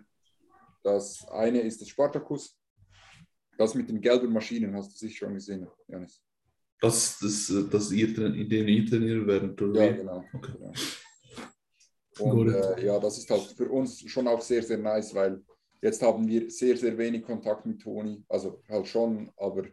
Das 0.83 1.27
eine 1.29 1.61
ist 1.61 1.81
das 1.81 1.89
Spartacus. 1.89 2.57
Das 3.59 3.75
mit 3.75 3.89
den 3.91 4.01
gelben 4.01 4.33
Maschinen 4.33 4.75
hast 4.75 4.93
du 4.93 4.97
sicher 4.97 5.27
schon 5.27 5.35
gesehen, 5.35 5.67
Janis. 5.87 6.23
Das 6.81 7.21
ist 7.21 7.51
das, 7.51 7.69
das 7.69 7.93
ihr, 7.93 8.17
in 8.19 8.49
dem 8.49 8.69
ihr 8.69 8.87
trainieren 8.87 9.27
werdet, 9.27 9.61
oder 9.61 9.85
Ja, 9.85 9.93
genau. 9.93 10.25
Okay. 10.33 10.53
genau. 10.57 10.73
Und 12.21 12.55
äh, 12.55 12.87
ja, 12.87 12.99
das 12.99 13.19
ist 13.19 13.31
halt 13.31 13.43
für 13.43 13.69
uns 13.69 14.01
schon 14.11 14.27
auch 14.29 14.41
sehr, 14.41 14.63
sehr 14.63 14.79
nice, 14.79 15.15
weil 15.15 15.43
jetzt 15.83 16.01
haben 16.03 16.27
wir 16.27 16.51
sehr, 16.51 16.77
sehr 16.77 16.97
wenig 16.97 17.23
Kontakt 17.23 17.67
mit 17.67 17.83
Toni. 17.83 18.25
Also 18.29 18.63
halt 18.69 18.87
schon, 18.87 19.31
aber 19.37 19.65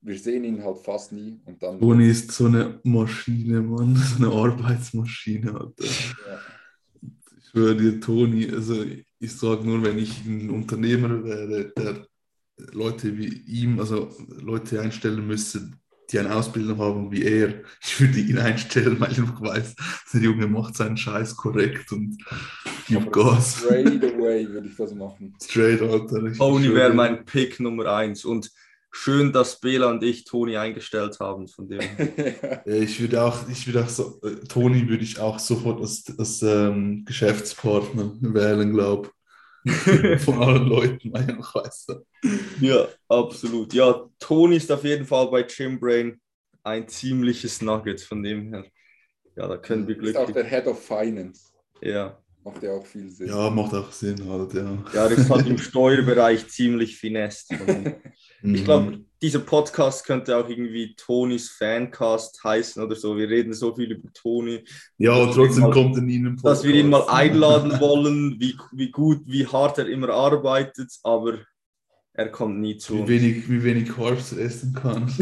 wir 0.00 0.18
sehen 0.18 0.44
ihn 0.44 0.62
halt 0.62 0.78
fast 0.78 1.12
nie. 1.12 1.40
Und 1.44 1.62
dann 1.62 1.78
Toni 1.78 2.08
ist 2.08 2.32
so 2.32 2.46
eine 2.46 2.80
Maschine, 2.82 3.60
Mann. 3.60 3.96
So 4.18 4.24
eine 4.24 4.34
Arbeitsmaschine, 4.34 5.52
Alter. 5.52 5.84
ja, 5.84 6.40
schwöre 7.54 7.76
dir, 7.76 8.00
Toni, 8.00 8.50
also 8.50 8.84
ich 9.20 9.32
sage 9.32 9.64
nur, 9.64 9.82
wenn 9.84 9.98
ich 9.98 10.24
ein 10.24 10.50
Unternehmer 10.50 11.22
wäre, 11.24 11.72
der 11.76 12.06
Leute 12.72 13.16
wie 13.16 13.28
ihm, 13.28 13.78
also 13.78 14.10
Leute 14.40 14.80
einstellen 14.80 15.26
müsste, 15.26 15.70
die 16.10 16.18
eine 16.18 16.34
Ausbildung 16.34 16.78
haben 16.78 17.12
wie 17.12 17.22
er, 17.22 17.62
ich 17.82 18.00
würde 18.00 18.18
ihn 18.18 18.38
einstellen, 18.38 18.98
weil 18.98 19.12
ich 19.12 19.18
noch 19.18 19.40
weiß, 19.40 19.74
der 20.12 20.20
Junge 20.20 20.48
macht 20.48 20.76
seinen 20.76 20.96
Scheiß 20.96 21.36
korrekt 21.36 21.92
und 21.92 22.18
Gib 22.86 23.10
Gas. 23.12 23.60
Straight 23.60 24.04
away 24.04 24.46
würde 24.48 24.68
ich 24.68 24.76
das 24.76 24.94
machen. 24.94 25.34
Straight, 25.42 25.80
Alter. 25.80 26.32
Tony 26.34 26.66
schön. 26.66 26.74
wäre 26.74 26.92
mein 26.92 27.24
Pick 27.24 27.58
Nummer 27.58 27.86
eins. 27.86 28.26
Und 28.26 28.50
schön, 28.94 29.32
dass 29.32 29.60
Bela 29.60 29.90
und 29.90 30.02
ich 30.02 30.24
Toni 30.24 30.56
eingestellt 30.56 31.18
haben. 31.20 31.48
Von 31.48 31.68
dem. 31.68 31.80
Ich 32.66 33.00
würde 33.00 33.22
auch, 33.22 33.48
ich 33.48 33.66
würde 33.66 33.84
auch 33.84 33.88
so, 33.88 34.20
äh, 34.22 34.36
Toni 34.46 34.88
würde 34.88 35.04
ich 35.04 35.18
auch 35.18 35.38
sofort 35.38 35.80
als, 35.80 36.04
als 36.18 36.42
ähm, 36.42 37.04
Geschäftspartner 37.04 38.12
wählen, 38.20 38.72
glaube 38.72 39.10
Von 40.18 40.42
allen 40.42 40.66
Leuten, 40.66 41.14
eigentlich 41.14 41.54
weißt 41.54 41.96
ja, 42.60 42.86
absolut. 43.08 43.72
Ja, 43.72 44.08
Toni 44.18 44.56
ist 44.56 44.70
auf 44.70 44.84
jeden 44.84 45.06
Fall 45.06 45.30
bei 45.30 45.42
Gymbrain 45.42 46.20
ein 46.62 46.86
ziemliches 46.86 47.62
Nugget. 47.62 48.00
Von 48.00 48.22
dem 48.22 48.52
her. 48.52 48.64
Ja, 49.36 49.48
da 49.48 49.56
können 49.56 49.86
wir 49.88 49.96
ist 50.02 50.16
auch 50.16 50.26
glücklich. 50.26 50.34
der 50.34 50.44
Head 50.44 50.66
of 50.66 50.82
Finance. 50.82 51.50
Ja. 51.80 52.22
Macht 52.44 52.62
ja 52.62 52.72
auch 52.72 52.84
viel 52.84 53.08
Sinn. 53.10 53.28
Ja, 53.28 53.48
macht 53.48 53.72
auch 53.72 53.90
Sinn 53.90 54.28
halt, 54.28 54.52
ja. 54.52 54.76
ja, 54.92 55.08
das 55.08 55.18
ist 55.18 55.30
halt 55.30 55.46
im 55.46 55.56
Steuerbereich 55.58 56.46
ziemlich 56.48 56.96
finest. 56.96 57.52
Ich 58.46 58.62
glaube, 58.62 59.00
dieser 59.22 59.38
Podcast 59.38 60.04
könnte 60.04 60.36
auch 60.36 60.46
irgendwie 60.46 60.94
Tonis 60.96 61.48
Fancast 61.48 62.44
heißen 62.44 62.82
oder 62.84 62.94
so. 62.94 63.16
Wir 63.16 63.26
reden 63.30 63.54
so 63.54 63.74
viel 63.74 63.90
über 63.92 64.12
Toni, 64.12 64.62
Ja, 64.98 65.16
und 65.16 65.32
trotzdem 65.32 65.62
mal- 65.62 65.72
kommt 65.72 65.96
er 65.96 66.02
nie 66.02 66.16
in 66.16 66.24
den 66.24 66.36
dass 66.36 66.62
wir 66.62 66.74
ihn 66.74 66.90
mal 66.90 66.98
Podcast. 66.98 67.18
einladen 67.20 67.70
wollen, 67.80 68.36
wie, 68.38 68.54
wie 68.72 68.90
gut, 68.90 69.22
wie 69.24 69.46
hart 69.46 69.78
er 69.78 69.88
immer 69.88 70.10
arbeitet, 70.10 70.92
aber 71.04 71.38
er 72.12 72.28
kommt 72.28 72.60
nie 72.60 72.76
zu 72.76 72.96
Wie 72.96 73.00
uns. 73.00 73.08
wenig, 73.08 73.48
wie 73.48 73.64
wenig 73.64 73.88
er 73.96 74.12
essen 74.38 74.74
kann. 74.74 75.10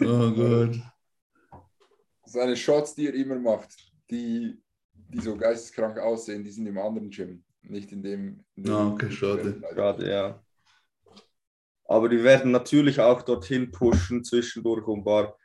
oh 0.00 0.30
Gott. 0.30 0.78
Seine 2.24 2.56
Shots, 2.56 2.94
die 2.94 3.08
er 3.08 3.14
immer 3.14 3.40
macht, 3.40 3.74
die, 4.10 4.60
die 4.92 5.20
so 5.20 5.36
geisteskrank 5.36 5.98
aussehen, 5.98 6.44
die 6.44 6.50
sind 6.50 6.66
im 6.66 6.78
anderen 6.78 7.10
Gym. 7.10 7.42
Nicht 7.62 7.92
in 7.92 8.02
dem. 8.02 8.44
In 8.54 8.64
dem 8.64 8.74
Ah, 8.74 8.92
okay, 8.92 9.10
schade. 9.10 9.60
Gerade, 9.74 10.08
ja. 10.08 10.42
Aber 11.84 12.08
die 12.08 12.22
werden 12.22 12.50
natürlich 12.50 13.00
auch 13.00 13.22
dorthin 13.22 13.70
pushen, 13.70 14.24
zwischendurch, 14.24 14.86
um 14.86 15.00
ein 15.00 15.04
paar 15.04 15.36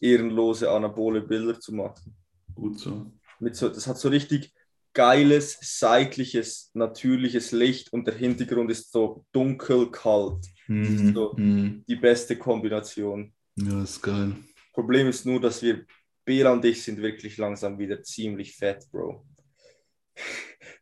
ehrenlose 0.00 0.70
anabole 0.70 1.22
Bilder 1.22 1.58
zu 1.58 1.74
machen. 1.74 2.14
Gut 2.54 2.78
so. 2.78 3.10
Mit 3.38 3.56
so, 3.56 3.68
das 3.68 3.86
hat 3.86 3.98
so 3.98 4.08
richtig 4.08 4.52
geiles, 4.92 5.58
seitliches, 5.60 6.70
natürliches 6.72 7.52
Licht 7.52 7.92
und 7.92 8.06
der 8.06 8.14
Hintergrund 8.14 8.70
ist 8.70 8.92
so 8.92 9.24
dunkel, 9.32 9.90
kalt. 9.90 10.46
Mhm. 10.68 11.14
So. 11.14 11.34
Mhm. 11.36 11.84
Die 11.86 11.96
beste 11.96 12.36
Kombination. 12.36 13.32
Ja, 13.56 13.82
ist 13.82 14.02
geil. 14.02 14.36
Problem 14.72 15.08
ist 15.08 15.24
nur, 15.26 15.40
dass 15.40 15.62
wir, 15.62 15.84
Bela 16.26 16.52
und 16.52 16.64
ich 16.64 16.82
sind 16.82 17.00
wirklich 17.00 17.38
langsam 17.38 17.78
wieder 17.78 18.02
ziemlich 18.02 18.54
fett, 18.56 18.86
Bro. 18.90 19.24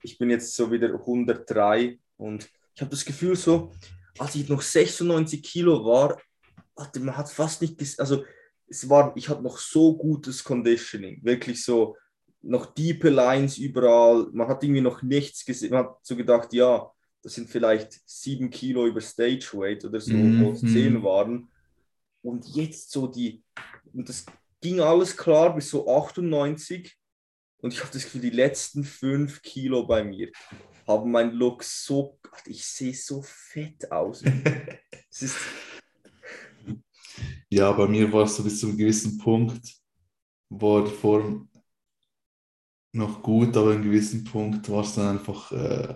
Ich 0.03 0.19
bin 0.19 0.31
jetzt 0.31 0.57
so 0.57 0.73
wieder 0.73 0.93
103 0.93 1.99
und 2.17 2.49
ich 2.75 2.81
habe 2.81 2.91
das 2.91 3.05
Gefühl 3.05 3.37
so, 3.37 3.73
als 4.19 4.35
ich 4.35 4.49
noch 4.49 4.63
96 4.63 5.43
Kilo 5.43 5.85
war, 5.85 6.21
hatte, 6.77 6.99
man 7.01 7.17
hat 7.17 7.31
fast 7.31 7.63
nicht, 7.63 7.79
also 8.01 8.25
es 8.67 8.89
war, 8.89 9.13
ich 9.17 9.29
hatte 9.29 9.43
noch 9.43 9.59
so 9.59 9.97
gutes 9.97 10.43
Conditioning, 10.43 11.23
wirklich 11.23 11.63
so, 11.63 11.97
noch 12.43 12.75
diepe 12.75 13.11
Lines 13.11 13.59
überall, 13.59 14.29
man 14.33 14.49
hat 14.49 14.63
irgendwie 14.65 14.81
noch 14.81 15.03
nichts 15.03 15.45
gesehen, 15.45 15.71
man 15.73 15.85
hat 15.85 15.99
so 16.03 16.17
gedacht, 16.17 16.53
ja, 16.53 16.91
das 17.23 17.35
sind 17.35 17.49
vielleicht 17.49 18.01
sieben 18.07 18.51
Kilo 18.51 18.87
über 18.87 19.01
Stage 19.01 19.51
Weight 19.55 19.85
oder 19.85 20.01
so, 20.01 20.13
wo 20.15 20.53
es 20.53 20.63
Mhm. 20.63 20.69
zehn 20.69 21.03
waren. 21.03 21.49
Und 22.23 22.47
jetzt 22.55 22.91
so 22.91 23.07
die, 23.07 23.43
und 23.95 24.09
das 24.09 24.27
ging 24.65 24.81
alles 24.81 25.15
klar 25.15 25.55
bis 25.55 25.69
so 25.69 25.87
98. 25.87 26.97
Und 27.59 27.75
ich 27.75 27.81
habe 27.81 27.93
das 27.93 28.05
Gefühl, 28.05 28.23
die 28.23 28.31
letzten 28.31 28.83
fünf 28.83 29.43
Kilo 29.43 29.87
bei 29.87 30.03
mir 30.03 30.31
haben 30.87 31.11
mein 31.11 31.33
Look 31.33 31.63
so, 31.63 32.19
ich 32.47 32.65
sehe 32.65 32.95
so 32.95 33.21
fett 33.23 33.93
aus. 33.93 34.23
es 35.11 35.23
ist, 35.23 35.37
Ja, 37.51 37.73
bei 37.73 37.87
mir 37.87 38.11
war 38.11 38.25
es 38.25 38.37
so 38.37 38.43
bis 38.43 38.61
zu 38.61 38.69
einem 38.69 38.79
gewissen 38.79 39.19
Punkt, 39.19 39.63
war 40.49 40.85
die 40.85 40.91
Form 40.91 41.51
noch 42.93 43.23
gut, 43.23 43.55
aber 43.59 43.71
an 43.71 43.77
einem 43.77 43.85
gewissen 43.85 44.25
Punkt 44.25 44.69
war 44.71 44.83
es 44.83 44.95
dann 44.95 45.19
einfach 45.19 45.53
äh, 45.53 45.95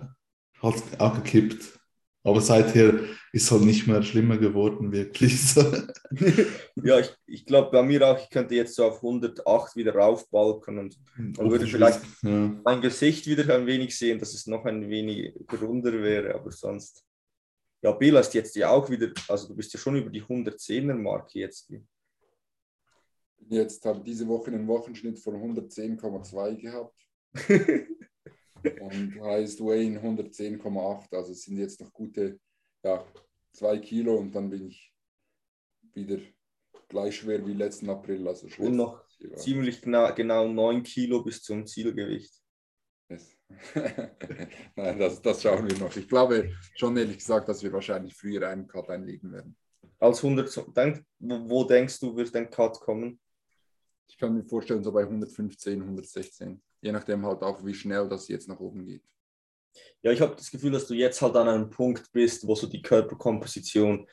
halt 0.61 1.01
auch 1.01 1.15
gekippt. 1.15 1.78
Aber 2.23 2.41
seither 2.41 2.99
ist 3.31 3.49
halt 3.49 3.61
nicht 3.63 3.87
mehr 3.87 4.03
schlimmer 4.03 4.37
geworden, 4.37 4.91
wirklich. 4.91 5.55
ja, 6.75 6.99
ich, 6.99 7.15
ich 7.25 7.45
glaube 7.45 7.71
bei 7.71 7.81
mir 7.81 8.05
auch, 8.07 8.21
ich 8.21 8.29
könnte 8.29 8.55
jetzt 8.55 8.75
so 8.75 8.83
auf 8.85 8.97
108 8.97 9.75
wieder 9.77 9.95
raufbalken 9.95 10.79
und 10.79 10.97
Man 11.17 11.49
würde 11.49 11.65
vielleicht- 11.65 12.01
Ja. 12.21 12.59
mein 12.63 12.81
Gesicht 12.81 13.25
wieder 13.25 13.55
ein 13.55 13.65
wenig 13.65 13.97
sehen, 13.97 14.19
dass 14.19 14.33
es 14.33 14.47
noch 14.47 14.65
ein 14.65 14.89
wenig 14.89 15.33
runder 15.61 15.93
wäre, 15.93 16.35
aber 16.35 16.51
sonst. 16.51 17.05
Ja, 17.81 17.93
Bela 17.93 18.19
ist 18.19 18.33
jetzt 18.33 18.55
ja 18.57 18.69
auch 18.69 18.89
wieder, 18.89 19.11
also 19.29 19.47
du 19.47 19.55
bist 19.55 19.71
ja 19.73 19.79
schon 19.79 19.95
über 19.95 20.09
die 20.09 20.21
110er-Marke 20.23 21.39
jetzt. 21.39 21.71
Jetzt 23.47 23.85
habe 23.85 24.03
diese 24.03 24.27
Woche 24.27 24.51
einen 24.51 24.67
Wochenschnitt 24.67 25.17
von 25.19 25.35
110,2 25.35 26.55
gehabt 26.61 26.93
und 28.81 29.21
heißt 29.21 29.59
Wayne 29.61 29.99
110,8. 29.99 31.15
Also 31.15 31.31
es 31.31 31.43
sind 31.43 31.57
jetzt 31.57 31.79
noch 31.81 31.91
gute 31.93 32.39
ja, 32.83 33.05
zwei 33.51 33.77
Kilo 33.79 34.15
und 34.17 34.33
dann 34.33 34.49
bin 34.49 34.67
ich 34.67 34.93
wieder 35.93 36.19
gleich 36.87 37.17
schwer 37.17 37.45
wie 37.45 37.53
letzten 37.53 37.89
April. 37.89 38.27
Also. 38.27 38.47
Und 38.57 38.75
noch 38.75 39.03
ziemlich 39.35 39.81
genau, 39.81 40.13
genau 40.13 40.47
9 40.47 40.83
Kilo 40.83 41.23
bis 41.23 41.41
zum 41.41 41.65
Zielgewicht. 41.65 42.33
Yes. 43.09 43.37
Nein, 44.75 44.99
das, 44.99 45.21
das 45.21 45.41
schauen 45.41 45.67
wir 45.67 45.77
noch. 45.77 45.95
Ich 45.95 46.07
glaube 46.07 46.51
schon 46.75 46.95
ehrlich 46.97 47.17
gesagt, 47.17 47.49
dass 47.49 47.63
wir 47.63 47.73
wahrscheinlich 47.73 48.15
früher 48.15 48.47
einen 48.47 48.67
Cut 48.67 48.89
einlegen 48.89 49.31
werden. 49.31 49.57
Als 49.97 50.23
100, 50.23 50.75
denk, 50.77 51.03
wo, 51.19 51.63
denkst 51.63 51.99
du, 51.99 52.15
wird 52.15 52.33
dein 52.33 52.49
Cut 52.49 52.79
kommen? 52.79 53.19
Ich 54.07 54.17
kann 54.17 54.35
mir 54.35 54.43
vorstellen, 54.43 54.83
so 54.83 54.91
bei 54.91 55.01
115, 55.01 55.81
116. 55.81 56.61
Je 56.81 56.91
nachdem 56.91 57.25
halt 57.25 57.41
auch, 57.41 57.65
wie 57.65 57.73
schnell 57.73 58.07
das 58.07 58.27
jetzt 58.27 58.47
nach 58.47 58.59
oben 58.59 58.85
geht. 58.85 59.03
Ja, 60.01 60.11
ich 60.11 60.21
habe 60.21 60.35
das 60.35 60.49
Gefühl, 60.49 60.71
dass 60.71 60.87
du 60.87 60.93
jetzt 60.93 61.21
halt 61.21 61.35
an 61.35 61.47
einem 61.47 61.69
Punkt 61.69 62.11
bist, 62.11 62.47
wo 62.47 62.55
so 62.55 62.67
die 62.67 62.81
Körperkomposition, 62.81 64.07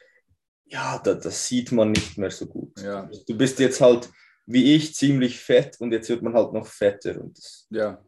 ja, 0.66 0.98
da, 0.98 1.14
das 1.14 1.46
sieht 1.46 1.70
man 1.72 1.92
nicht 1.92 2.18
mehr 2.18 2.30
so 2.30 2.46
gut. 2.46 2.78
Ja, 2.80 3.08
Du 3.26 3.36
bist 3.36 3.58
jetzt 3.60 3.80
halt, 3.80 4.10
wie 4.46 4.74
ich, 4.74 4.94
ziemlich 4.94 5.38
fett 5.38 5.80
und 5.80 5.92
jetzt 5.92 6.08
wird 6.08 6.22
man 6.22 6.34
halt 6.34 6.52
noch 6.52 6.66
fetter. 6.66 7.20
Und 7.20 7.38
das, 7.38 7.66
ja. 7.70 8.04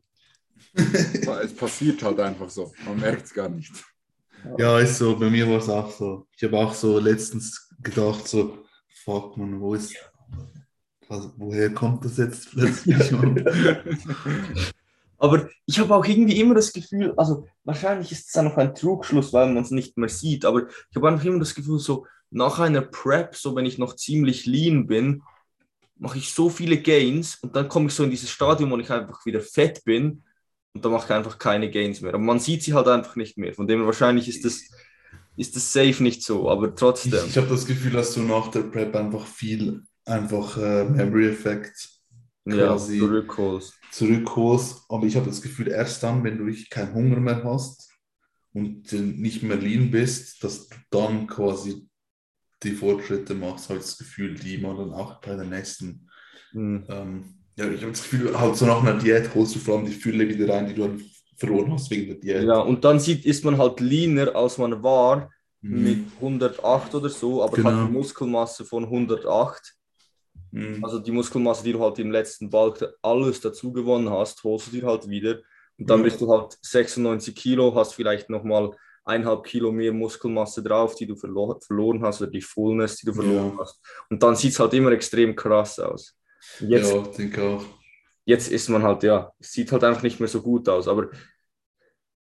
es 0.74 1.54
passiert 1.54 2.02
halt 2.02 2.18
einfach 2.18 2.50
so. 2.50 2.72
Man 2.84 2.98
merkt 2.98 3.26
es 3.26 3.34
gar 3.34 3.48
nicht. 3.48 3.72
Ja, 4.56 4.78
ist 4.78 4.98
so, 4.98 5.18
bei 5.18 5.30
mir 5.30 5.48
war 5.48 5.58
es 5.58 5.68
auch 5.68 5.90
so. 5.90 6.26
Ich 6.36 6.42
habe 6.44 6.58
auch 6.58 6.74
so 6.74 6.98
letztens 6.98 7.68
gedacht, 7.82 8.26
so, 8.26 8.64
fuck 9.04 9.36
man, 9.36 9.60
wo 9.60 9.74
ist, 9.74 9.94
woher 11.36 11.72
kommt 11.72 12.04
das 12.04 12.16
jetzt 12.16 12.50
plötzlich? 12.50 13.12
Aber 15.18 15.48
ich 15.66 15.78
habe 15.80 15.94
auch 15.94 16.04
irgendwie 16.04 16.40
immer 16.40 16.54
das 16.54 16.72
Gefühl, 16.72 17.12
also 17.16 17.46
wahrscheinlich 17.64 18.12
ist 18.12 18.26
es 18.26 18.32
dann 18.32 18.44
noch 18.44 18.56
ein 18.56 18.74
Trugschluss, 18.74 19.32
weil 19.32 19.52
man 19.52 19.64
es 19.64 19.72
nicht 19.72 19.96
mehr 19.98 20.08
sieht, 20.08 20.44
aber 20.44 20.68
ich 20.68 20.96
habe 20.96 21.08
einfach 21.08 21.24
immer 21.24 21.40
das 21.40 21.56
Gefühl, 21.56 21.80
so 21.80 22.06
nach 22.30 22.60
einer 22.60 22.82
Prep, 22.82 23.34
so 23.34 23.56
wenn 23.56 23.66
ich 23.66 23.78
noch 23.78 23.96
ziemlich 23.96 24.46
lean 24.46 24.86
bin, 24.86 25.22
mache 25.96 26.18
ich 26.18 26.32
so 26.32 26.48
viele 26.50 26.80
Gains 26.80 27.36
und 27.42 27.56
dann 27.56 27.68
komme 27.68 27.86
ich 27.88 27.94
so 27.94 28.04
in 28.04 28.10
dieses 28.10 28.30
Stadium, 28.30 28.70
wo 28.70 28.78
ich 28.78 28.90
einfach 28.92 29.26
wieder 29.26 29.40
fett 29.40 29.82
bin 29.84 30.22
und 30.72 30.84
dann 30.84 30.92
mache 30.92 31.06
ich 31.06 31.12
einfach 31.12 31.38
keine 31.38 31.68
Gains 31.70 32.00
mehr. 32.00 32.14
Aber 32.14 32.22
man 32.22 32.38
sieht 32.38 32.62
sie 32.62 32.74
halt 32.74 32.86
einfach 32.86 33.16
nicht 33.16 33.36
mehr. 33.36 33.52
Von 33.54 33.66
dem 33.66 33.84
wahrscheinlich 33.86 34.28
ist 34.28 34.44
das, 34.44 34.62
ist 35.36 35.56
das 35.56 35.72
safe 35.72 36.00
nicht 36.00 36.22
so, 36.22 36.48
aber 36.48 36.68
Ich, 36.68 36.74
trotzdem. 36.76 37.26
ich 37.26 37.36
habe 37.36 37.48
das 37.48 37.66
Gefühl, 37.66 37.92
dass 37.92 38.14
du 38.14 38.20
nach 38.20 38.48
der 38.52 38.62
Prep 38.62 38.94
einfach 38.94 39.26
viel, 39.26 39.82
einfach 40.08 40.56
äh, 40.56 40.84
Memory-Effekt 40.84 41.90
ja, 42.46 42.68
quasi- 42.68 42.98
zurückholst. 42.98 43.74
zurückholst. 43.92 44.82
Aber 44.88 45.06
ich 45.06 45.16
habe 45.16 45.26
das 45.26 45.42
Gefühl, 45.42 45.68
erst 45.68 46.02
dann, 46.02 46.24
wenn 46.24 46.38
du 46.38 46.46
wirklich 46.46 46.70
keinen 46.70 46.94
Hunger 46.94 47.20
mehr 47.20 47.44
hast 47.44 47.90
und 48.52 48.90
nicht 48.92 49.42
mehr 49.42 49.56
lean 49.56 49.90
bist, 49.90 50.42
dass 50.42 50.68
du 50.68 50.76
dann 50.90 51.26
quasi 51.26 51.88
die 52.62 52.72
Fortschritte 52.72 53.34
machst, 53.34 53.68
habe 53.68 53.78
ich 53.78 53.84
das 53.84 53.98
Gefühl, 53.98 54.34
die 54.34 54.58
man 54.58 54.76
dann 54.76 54.92
auch 54.92 55.20
bei 55.20 55.36
der 55.36 55.44
nächsten. 55.44 56.08
Hm. 56.52 56.84
Ähm, 56.88 57.24
ja, 57.56 57.68
ich 57.70 57.80
habe 57.82 57.92
das 57.92 58.02
Gefühl, 58.02 58.38
halt 58.38 58.56
so 58.56 58.66
nach 58.66 58.82
einer 58.82 58.98
Diät 58.98 59.34
holst 59.34 59.54
du 59.54 59.58
vor 59.58 59.76
allem 59.76 59.86
die 59.86 59.92
Fülle 59.92 60.28
wieder 60.28 60.52
rein, 60.52 60.66
die 60.68 60.74
du 60.74 60.84
einfach 60.84 61.04
verloren 61.36 61.72
hast 61.72 61.90
wegen 61.90 62.06
der 62.06 62.16
Diät. 62.16 62.44
Ja, 62.48 62.58
und 62.60 62.84
dann 62.84 62.98
sieht, 62.98 63.24
ist 63.26 63.44
man 63.44 63.58
halt 63.58 63.80
leaner, 63.80 64.34
als 64.34 64.58
man 64.58 64.82
war. 64.82 65.30
Mhm. 65.60 65.82
mit 65.82 65.98
108 66.20 66.94
oder 66.94 67.08
so, 67.08 67.42
aber 67.42 67.56
Genau. 67.56 67.70
hat 67.72 67.88
die 67.88 67.92
Muskelmasse 67.92 68.64
von 68.64 68.84
108. 68.88 69.74
Mhm. 70.50 70.84
Also 70.84 70.98
die 70.98 71.10
Muskelmasse, 71.12 71.64
die 71.64 71.72
du 71.72 71.80
halt 71.80 71.98
im 71.98 72.10
letzten 72.10 72.50
Balk 72.50 72.94
alles 73.02 73.40
dazu 73.40 73.72
gewonnen 73.72 74.10
hast, 74.10 74.42
holst 74.44 74.68
du 74.68 74.70
dir 74.72 74.86
halt 74.86 75.08
wieder. 75.08 75.38
Und 75.78 75.88
dann 75.90 76.00
Ja. 76.00 76.04
bist 76.04 76.20
du 76.20 76.30
halt 76.32 76.56
96 76.62 77.34
Kilo, 77.34 77.74
hast 77.74 77.94
vielleicht 77.94 78.30
nochmal 78.30 78.70
eineinhalb 79.04 79.44
Kilo 79.44 79.72
mehr 79.72 79.92
Muskelmasse 79.92 80.62
drauf, 80.62 80.94
die 80.94 81.06
du 81.06 81.16
verlo 81.16 81.58
verloren 81.66 82.02
hast, 82.02 82.20
oder 82.20 82.30
die 82.30 82.42
Fullness, 82.42 82.96
die 82.96 83.06
du 83.06 83.14
verloren 83.14 83.52
Ja. 83.54 83.58
hast. 83.60 83.80
Und 84.10 84.22
dann 84.22 84.34
sieht 84.36 84.52
es 84.52 84.60
halt 84.60 84.74
immer 84.74 84.92
extrem 84.92 85.34
krass 85.34 85.78
aus. 85.78 86.14
Jetzt, 86.60 86.92
ja, 86.92 87.02
denke 87.16 87.42
auch. 87.42 87.64
jetzt 88.24 88.50
ist 88.50 88.68
man 88.68 88.82
halt, 88.82 89.02
ja, 89.02 89.32
es 89.38 89.52
sieht 89.52 89.72
halt 89.72 89.84
einfach 89.84 90.02
nicht 90.02 90.20
mehr 90.20 90.28
so 90.28 90.42
gut 90.42 90.68
aus. 90.68 90.88
Aber 90.88 91.08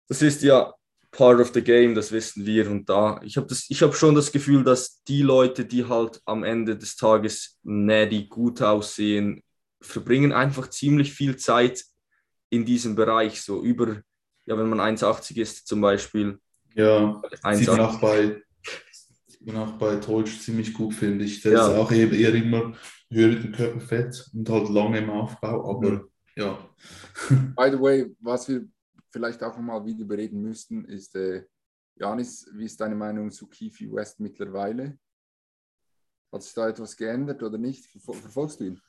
das 0.08 0.20
ist 0.22 0.42
ja 0.42 0.74
part 1.16 1.40
of 1.40 1.53
the 1.55 1.62
game, 1.62 1.94
das 1.94 2.11
wissen 2.12 2.44
wir. 2.44 2.70
Und 2.70 2.88
da, 2.88 3.20
ich 3.22 3.37
habe 3.37 3.55
hab 3.55 3.94
schon 3.94 4.14
das 4.14 4.33
Gefühl, 4.33 4.64
dass 4.64 5.03
die 5.05 5.22
Leute, 5.22 5.64
die 5.64 5.85
halt 5.85 6.20
am 6.24 6.42
Ende 6.42 6.77
des 6.77 6.96
Tages 6.96 7.59
natty 7.62 8.27
gut 8.27 8.61
aussehen, 8.61 9.40
verbringen 9.81 10.33
einfach 10.33 10.68
ziemlich 10.70 11.12
viel 11.12 11.37
Zeit 11.37 11.85
in 12.50 12.64
diesem 12.64 12.94
Bereich, 12.94 13.40
so 13.42 13.62
über, 13.62 14.03
ja, 14.46 14.59
wenn 14.59 14.68
man 14.68 14.81
1,80 14.81 15.37
ist 15.40 15.66
zum 15.66 15.81
Beispiel. 15.81 16.38
Ja, 16.74 17.22
sieht 17.53 17.68
man 17.68 17.81
auch 17.81 18.00
bei, 18.00 18.42
sieht 19.29 19.46
man 19.46 19.57
auch 19.57 19.72
bei 19.72 19.96
Deutsch 19.96 20.40
ziemlich 20.40 20.72
gut, 20.74 20.94
finde 20.94 21.24
ich. 21.24 21.42
Der 21.42 21.53
Ja. 21.53 21.68
ist 21.68 21.74
auch 21.79 21.92
eher, 21.92 22.11
eher 22.12 22.35
immer 22.35 22.74
höher 23.11 23.37
im 23.40 23.53
Körperfett 23.53 24.31
und 24.35 24.48
halt 24.48 24.68
lange 24.70 24.98
im 24.98 25.11
Aufbau, 25.11 25.70
aber 25.77 25.90
Mhm. 25.90 26.09
ja. 26.37 26.59
By 27.57 27.70
the 27.70 27.79
way, 27.81 28.07
was 28.20 28.48
wir 28.48 28.66
vielleicht 29.14 29.44
auch 29.44 29.57
mal 29.59 29.87
wieder 29.87 30.05
bereden 30.05 30.42
müssten, 30.42 30.85
ist, 30.87 31.14
äh, 31.14 31.46
Janis, 31.94 32.50
wie 32.53 32.64
ist 32.64 32.81
deine 32.81 32.96
Meinung 32.96 33.31
zu 33.31 33.46
Keefe 33.46 33.92
West 33.92 34.18
mittlerweile? 34.18 34.98
Hat 36.33 36.42
sich 36.42 36.53
da 36.53 36.68
etwas 36.68 36.96
geändert 36.96 37.40
oder 37.40 37.57
nicht? 37.57 37.87
Verfol 37.87 38.16
verfolgst 38.16 38.59
du 38.59 38.64
ihn? 38.64 38.81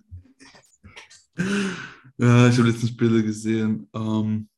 Ja, 2.18 2.48
ich 2.48 2.58
habe 2.58 2.70
letztens 2.70 2.98
Bilder 2.98 3.22
gesehen. 3.22 3.88
Ähm, 3.94 4.50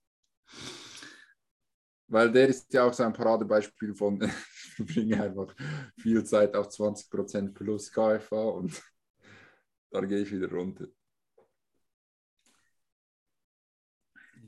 Weil 2.07 2.31
der 2.31 2.47
ist 2.47 2.71
ja 2.73 2.85
auch 2.85 2.93
so 2.93 3.03
ein 3.03 3.11
Paradebeispiel 3.11 3.93
von, 3.93 4.21
ich 4.77 4.85
bringe 4.85 5.21
einfach 5.21 5.53
viel 5.97 6.23
Zeit 6.23 6.55
auf 6.55 6.69
20% 6.69 7.53
plus 7.53 7.91
KFA 7.91 8.41
und 8.51 8.81
dann 9.91 10.07
gehe 10.07 10.21
ich 10.21 10.31
wieder 10.31 10.49
runter. 10.49 10.87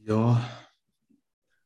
ja, 0.06 0.69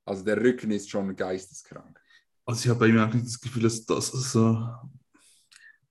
Also 0.06 0.24
der 0.24 0.42
Rücken 0.42 0.72
ist 0.72 0.90
schon 0.90 1.16
geisteskrank. 1.16 2.00
also 2.46 2.64
ich 2.64 2.70
habe 2.70 2.80
bei 2.80 2.88
ihm 2.88 3.00
auch 3.00 3.14
nicht 3.14 3.26
das 3.26 3.40
Gefühl, 3.40 3.64
dass 3.64 3.86
das 3.86 4.12
so. 4.12 4.68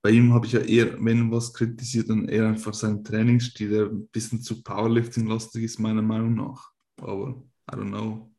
Bei 0.03 0.11
ihm 0.11 0.35
habe 0.35 0.46
ich 0.46 0.53
ja 0.53 0.61
eher, 0.61 1.03
wenn 1.03 1.31
was 1.31 1.53
kritisiert, 1.53 2.11
dann 2.11 2.29
eher 2.29 2.48
einfach 2.48 2.75
seinen 2.75 3.05
Trainingsstil, 3.05 3.70
der 3.70 3.87
ein 3.87 4.09
bisschen 4.09 4.42
zu 4.42 4.62
Powerlifting-lastig 4.62 5.62
ist, 5.62 5.79
meiner 5.79 6.03
Meinung 6.03 6.35
nach. 6.35 6.72
Aber 7.01 7.42
I 7.70 7.77
don't 7.77 7.88
know. 7.88 8.35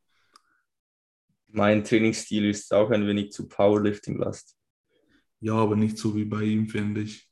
Mein 1.47 1.83
Trainingsstil 1.83 2.49
ist 2.49 2.73
auch 2.73 2.89
ein 2.91 3.07
wenig 3.07 3.31
zu 3.31 3.47
Powerlifting-last. 3.47 4.57
Ja, 5.39 5.53
aber 5.53 5.75
nicht 5.75 5.97
so 5.97 6.15
wie 6.15 6.25
bei 6.25 6.43
ihm, 6.43 6.67
finde 6.67 7.01
ich. 7.01 7.29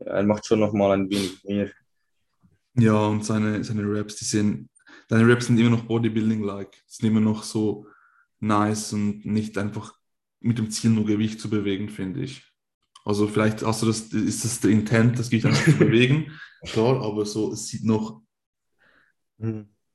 Er 0.00 0.22
macht 0.22 0.46
schon 0.46 0.60
nochmal 0.60 0.92
ein 0.92 1.10
wenig 1.10 1.42
mehr. 1.44 1.70
Ja, 2.76 3.06
und 3.06 3.24
seine, 3.24 3.62
seine 3.64 3.82
Raps, 3.86 4.16
die 4.16 4.24
sind, 4.24 4.68
deine 5.08 5.30
Raps 5.30 5.46
sind 5.46 5.58
immer 5.58 5.70
noch 5.70 5.84
Bodybuilding-like. 5.84 6.82
Sind 6.86 7.08
immer 7.08 7.20
noch 7.20 7.42
so 7.42 7.86
nice 8.40 8.92
und 8.92 9.24
nicht 9.24 9.56
einfach 9.58 9.94
mit 10.40 10.58
dem 10.58 10.70
Ziel, 10.70 10.90
nur 10.90 11.06
Gewicht 11.06 11.40
zu 11.40 11.48
bewegen, 11.50 11.88
finde 11.88 12.22
ich. 12.22 12.42
Also 13.04 13.28
vielleicht 13.28 13.62
hast 13.62 13.82
du 13.82 13.86
das, 13.86 14.00
ist 14.12 14.44
das 14.44 14.60
der 14.60 14.70
Intent, 14.70 15.18
das 15.18 15.30
Gewicht 15.30 15.46
einfach 15.46 15.64
zu 15.64 15.78
bewegen, 15.78 16.32
klar, 16.66 17.02
aber 17.02 17.26
so, 17.26 17.52
es 17.52 17.66
sieht 17.68 17.84
noch, 17.84 18.22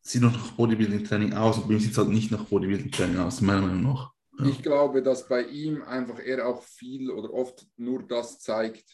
sieht 0.01 0.21
noch 0.21 0.33
nach 0.33 0.51
Bodybuilding-Training 0.51 1.33
aus 1.33 1.57
und 1.57 1.67
bei 1.67 1.73
ihm 1.73 1.79
sieht 1.79 1.91
es 1.91 1.97
halt 1.97 2.09
nicht 2.09 2.31
nach 2.31 2.45
Bodybuilding-Training 2.45 3.17
aus, 3.17 3.41
meiner 3.41 3.61
Meinung 3.61 3.83
nach. 3.83 4.13
Ja. 4.39 4.45
Ich 4.45 4.61
glaube, 4.61 5.01
dass 5.01 5.27
bei 5.27 5.43
ihm 5.43 5.81
einfach 5.83 6.19
er 6.19 6.47
auch 6.47 6.63
viel 6.63 7.09
oder 7.09 7.33
oft 7.33 7.65
nur 7.77 8.03
das 8.03 8.39
zeigt, 8.39 8.85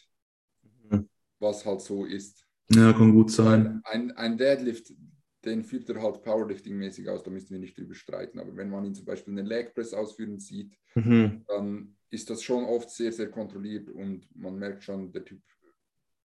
Mhm. 0.90 1.08
was 1.38 1.64
halt 1.64 1.80
so 1.80 2.04
ist. 2.04 2.44
Ja, 2.70 2.92
kann 2.92 3.12
gut 3.12 3.30
sein. 3.30 3.80
Ein, 3.84 4.12
ein 4.12 4.36
Deadlift, 4.36 4.92
den 5.46 5.64
führt 5.64 5.88
er 5.88 6.02
halt 6.02 6.22
Powerlifting-mäßig 6.24 7.08
aus, 7.08 7.22
da 7.22 7.30
müssen 7.30 7.50
wir 7.50 7.58
nicht 7.58 7.78
drüber 7.78 7.94
streiten. 7.94 8.38
Aber 8.38 8.54
wenn 8.56 8.68
man 8.70 8.84
ihn 8.84 8.94
zum 8.94 9.04
Beispiel 9.06 9.32
einen 9.36 9.46
Leg 9.46 9.74
Press 9.74 9.94
ausführen 9.94 10.38
sieht, 10.38 10.76
Mhm. 10.94 11.44
dann 11.46 11.96
ist 12.10 12.28
das 12.30 12.42
schon 12.42 12.64
oft 12.64 12.90
sehr, 12.90 13.12
sehr 13.12 13.30
kontrolliert 13.30 13.90
und 13.90 14.26
man 14.34 14.56
merkt 14.58 14.82
schon, 14.82 15.12
der 15.12 15.24
Typ 15.24 15.42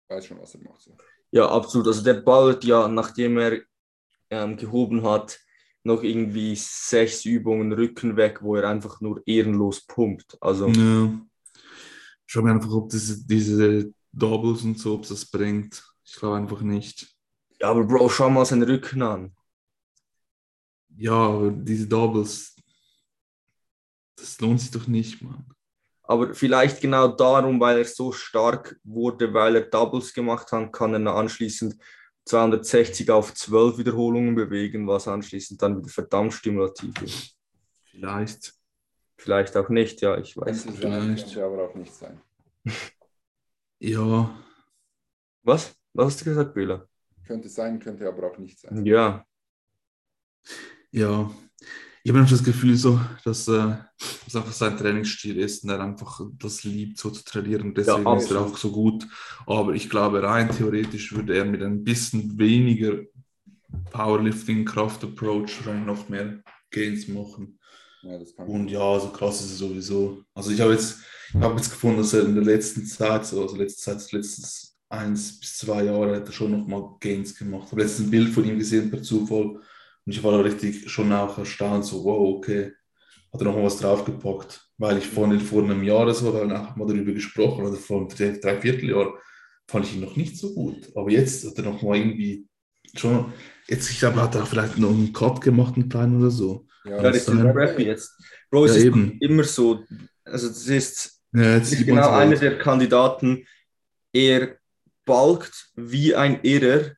weiß 0.08 0.26
schon, 0.26 0.40
was 0.40 0.56
er 0.56 0.62
macht. 0.64 0.82
So. 0.82 0.96
Ja, 1.32 1.50
absolut. 1.50 1.88
Also 1.88 2.04
der 2.04 2.16
ballert 2.22 2.64
ja, 2.64 2.88
nachdem 2.88 3.38
er 3.38 3.62
ähm, 4.30 4.58
gehoben 4.58 5.04
hat, 5.04 5.40
noch 5.84 6.04
irgendwie 6.04 6.56
sechs 6.56 7.26
Übungen 7.26 7.72
Rücken 7.72 8.16
weg, 8.18 8.42
wo 8.42 8.56
er 8.56 8.70
einfach 8.70 9.02
nur 9.02 9.22
ehrenlos 9.26 9.86
pumpt. 9.86 10.38
Also 10.42 10.68
Ja. 10.68 11.20
Schau 12.26 12.42
mir 12.44 12.52
einfach, 12.52 12.72
ob 12.72 12.90
diese, 12.90 13.26
diese 13.26 13.92
Doubles 14.12 14.64
und 14.64 14.78
so, 14.78 14.96
ob 14.96 15.08
das 15.08 15.26
bringt. 15.26 15.84
Ich 16.04 16.16
glaube 16.16 16.38
einfach 16.38 16.62
nicht. 16.62 17.16
Ja, 17.60 17.70
aber 17.70 17.84
Bro, 17.84 18.10
schau 18.10 18.30
mal 18.30 18.46
seinen 18.46 18.64
Rücken 18.64 19.02
an. 19.02 19.36
Ja, 20.96 21.14
aber 21.14 21.52
diese 21.52 21.88
Doubles, 21.88 22.56
das 24.16 24.40
lohnt 24.42 24.60
sich 24.60 24.72
doch 24.72 24.88
nicht, 24.88 25.22
Mann. 25.22 25.46
Aber 26.04 26.34
vielleicht 26.34 26.82
genau 26.82 27.08
darum, 27.08 27.60
weil 27.60 27.78
er 27.78 27.86
so 27.86 28.12
stark 28.12 28.80
wurde, 28.84 29.32
weil 29.34 29.56
er 29.56 29.62
Doubles 29.62 30.14
gemacht 30.14 30.52
hat, 30.52 30.74
kann 30.74 30.94
er 31.06 31.16
anschließend 31.16 31.76
260 32.26 33.12
auf 33.12 33.34
12 33.34 33.78
Wiederholungen 33.78 34.36
bewegen, 34.36 34.88
was 34.88 35.08
anschließend 35.08 35.62
dann 35.62 35.78
wieder 35.78 35.90
verdammt 35.90 36.34
stimulativ 36.34 37.00
ist. 37.02 37.36
Vielleicht. 37.92 38.54
Vielleicht 39.18 39.56
auch 39.58 39.70
nicht, 39.70 40.02
ja, 40.02 40.18
ich 40.18 40.36
weiß 40.36 40.66
nicht. 40.66 40.82
sein, 40.82 41.18
vielleicht. 41.18 41.38
aber 41.38 41.64
auch 41.70 41.76
nicht 41.76 41.94
sein. 41.94 42.22
Ja, 43.82 44.38
Was? 45.44 45.74
Was 45.94 46.08
hast 46.08 46.22
du 46.22 46.26
gesagt, 46.26 46.54
Bela? 46.54 46.89
Könnte 47.30 47.48
sein, 47.48 47.78
könnte 47.78 48.08
aber 48.08 48.32
auch 48.32 48.40
nicht 48.40 48.60
sein. 48.60 48.84
Ja, 48.88 49.24
ja. 50.90 51.30
Ich 52.04 52.10
habe 52.10 52.22
einfach 52.22 52.32
das 52.32 52.44
Gefühl, 52.44 52.76
so, 52.76 53.00
dass 53.24 53.48
äh, 53.48 53.76
das 54.26 54.36
einfach 54.36 54.52
sein 54.52 54.76
Trainingsstil 54.76 55.38
ist 55.38 55.64
und 55.64 55.70
er 55.70 55.80
einfach 55.80 56.22
das 56.40 56.64
liebt, 56.64 56.98
so 56.98 57.12
zu 57.12 57.24
trainieren. 57.24 57.76
Deswegen 57.76 58.02
Ja, 58.04 58.18
ist 58.18 58.32
er 58.32 58.42
auch 58.42 58.58
so 58.58 58.72
gut. 58.72 59.08
Aber 59.46 59.76
ich 59.76 59.92
glaube, 59.92 60.24
rein 60.24 60.50
theoretisch 60.50 61.14
würde 61.14 61.38
er 61.38 61.46
mit 61.46 61.62
ein 61.62 61.84
bisschen 61.84 62.40
weniger 62.40 63.04
Powerlifting-Kraft-Approach 63.92 65.68
noch 65.86 66.10
mehr 66.10 66.42
Gains 66.72 67.08
machen. 67.10 67.60
Ja, 68.02 68.18
Und 68.48 68.72
ja, 68.72 69.00
so 69.00 69.12
krass 69.12 69.42
ist 69.42 69.52
es 69.52 69.58
sowieso. 69.60 70.24
Also 70.34 70.50
ich 70.50 70.62
habe 70.62 70.72
jetzt, 70.72 70.98
ich 71.30 71.36
habe 71.36 71.58
jetzt 71.58 71.70
gefunden, 71.70 71.98
dass 72.00 72.12
er 72.12 72.26
in 72.26 72.34
der 72.34 72.44
letzten 72.44 72.88
Zeit, 72.88 73.28
so, 73.28 73.44
also 73.44 73.56
letzte 73.56 73.82
Zeit, 73.82 74.12
letztes 74.14 74.69
eins 74.90 75.40
bis 75.40 75.58
zwei 75.60 75.84
Jahre, 75.84 76.16
hat 76.18 76.26
er 76.28 76.32
schon 76.34 76.52
nochmal 76.52 76.84
Gains 77.00 77.36
gemacht. 77.38 77.66
Ich 77.68 77.72
habe 77.72 77.82
letztens 77.84 78.08
ein 78.08 78.12
Bild 78.12 78.30
von 78.30 78.46
ihm 78.46 78.58
gesehen 78.58 78.90
per 78.90 79.02
Zufall 79.02 79.46
und 79.56 79.62
ich 80.06 80.24
war 80.24 80.32
da 80.34 80.40
richtig 80.40 80.90
schon 80.90 81.12
auch 81.14 81.38
erstaunt, 81.38 81.86
so 81.86 82.04
wow, 82.04 82.38
okay, 82.38 82.74
hat 83.32 83.42
er 83.42 83.46
nochmal 83.46 83.66
was 83.66 83.78
draufgepackt. 83.78 84.66
Weil 84.78 84.98
ich 84.98 85.06
vorhin 85.08 85.40
vor 85.40 85.64
einem 85.64 85.84
Jahr 85.84 86.04
oder 86.04 86.14
so, 86.14 86.34
haben 86.34 86.50
wir 86.50 86.62
auch 86.62 86.76
mal 86.76 86.88
darüber 86.88 87.12
gesprochen, 87.12 87.66
oder 87.66 87.76
vor 87.76 88.00
einem 88.00 88.10
drei, 88.10 88.40
drei 88.42 88.60
Vierteljahr, 88.62 89.14
fand 89.68 89.86
ich 89.86 89.96
ihn 89.96 90.02
noch 90.02 90.16
nicht 90.16 90.38
so 90.38 90.54
gut. 90.54 90.90
Aber 90.96 91.12
jetzt 91.12 91.46
hat 91.46 91.58
er 91.58 91.66
nochmal 91.66 91.98
irgendwie 91.98 92.48
schon, 92.96 93.34
jetzt, 93.68 93.92
ich 93.92 94.00
glaube, 94.00 94.22
hat 94.22 94.36
er 94.36 94.46
vielleicht 94.46 94.78
noch 94.78 94.90
einen 94.90 95.14
Cut 95.14 95.42
gemacht, 95.42 95.76
einen 95.76 95.90
kleinen 95.90 96.20
oder 96.20 96.32
so. 96.32 96.66
Ja, 96.86 97.02
das 97.02 97.18
ist. 97.18 97.30
Rappy 97.30 97.84
jetzt. 97.84 98.12
Bro, 98.50 98.66
es 98.66 98.72
Ja, 98.72 98.78
ist 98.78 98.86
eben. 98.86 99.18
immer 99.20 99.44
so, 99.44 99.84
also 100.24 100.48
das 100.48 100.66
ist 100.66 101.22
Ja, 101.34 101.56
jetzt 101.58 101.74
ist 101.74 101.86
genau 101.86 102.10
halt. 102.10 102.28
einer 102.32 102.36
der 102.40 102.58
Kandidaten, 102.58 103.46
er 104.14 104.59
balkt 105.10 105.72
wie 105.76 106.14
ein 106.16 106.40
Irrer, 106.44 106.92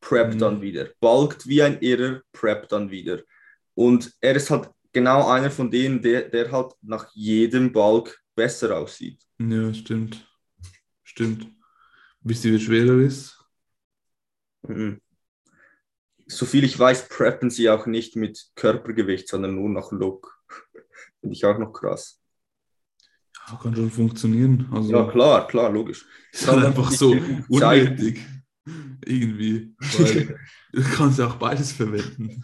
preppt 0.00 0.34
Mhm. 0.34 0.38
dann 0.40 0.62
wieder. 0.62 0.88
Balkt 1.00 1.46
wie 1.46 1.62
ein 1.62 1.80
Irrer, 1.80 2.22
preppt 2.32 2.72
dann 2.72 2.90
wieder. 2.90 3.22
Und 3.74 4.12
er 4.20 4.34
ist 4.34 4.50
halt 4.50 4.68
genau 4.92 5.28
einer 5.28 5.50
von 5.50 5.70
denen, 5.70 6.02
der, 6.02 6.28
der 6.28 6.50
halt 6.50 6.72
nach 6.82 7.08
jedem 7.14 7.72
Balk 7.72 8.20
besser 8.34 8.76
aussieht. 8.76 9.22
Ja, 9.38 9.72
stimmt. 9.72 10.28
Stimmt. 11.04 11.46
Wisst 12.20 12.44
ihr, 12.44 12.52
wie 12.52 12.60
schwer 12.60 12.86
er 12.86 13.00
ist? 13.00 13.38
Mhm. 14.66 15.00
Soviel 16.26 16.64
ich 16.64 16.78
weiß, 16.78 17.08
preppen 17.08 17.50
sie 17.50 17.68
auch 17.70 17.86
nicht 17.86 18.16
mit 18.16 18.50
Körpergewicht, 18.56 19.28
sondern 19.28 19.54
nur 19.54 19.68
nach 19.68 19.92
Look. 19.92 20.36
Finde 21.20 21.34
ich 21.34 21.44
auch 21.44 21.58
noch 21.58 21.72
krass. 21.72 22.21
Ja, 23.50 23.56
kann 23.60 23.74
schon 23.74 23.90
funktionieren. 23.90 24.66
Also, 24.72 24.92
Ja, 24.92 25.04
klar, 25.04 25.46
klar, 25.46 25.70
logisch. 25.70 26.04
ist 26.32 26.48
halt 26.48 26.64
einfach 26.64 26.90
so 26.90 27.12
unnötig. 27.48 28.20
Irgendwie. 29.04 29.74
Weil 29.80 30.38
du 30.72 30.82
kannst 30.82 31.18
ja 31.18 31.26
auch 31.26 31.36
beides 31.36 31.72
verwenden. 31.72 32.42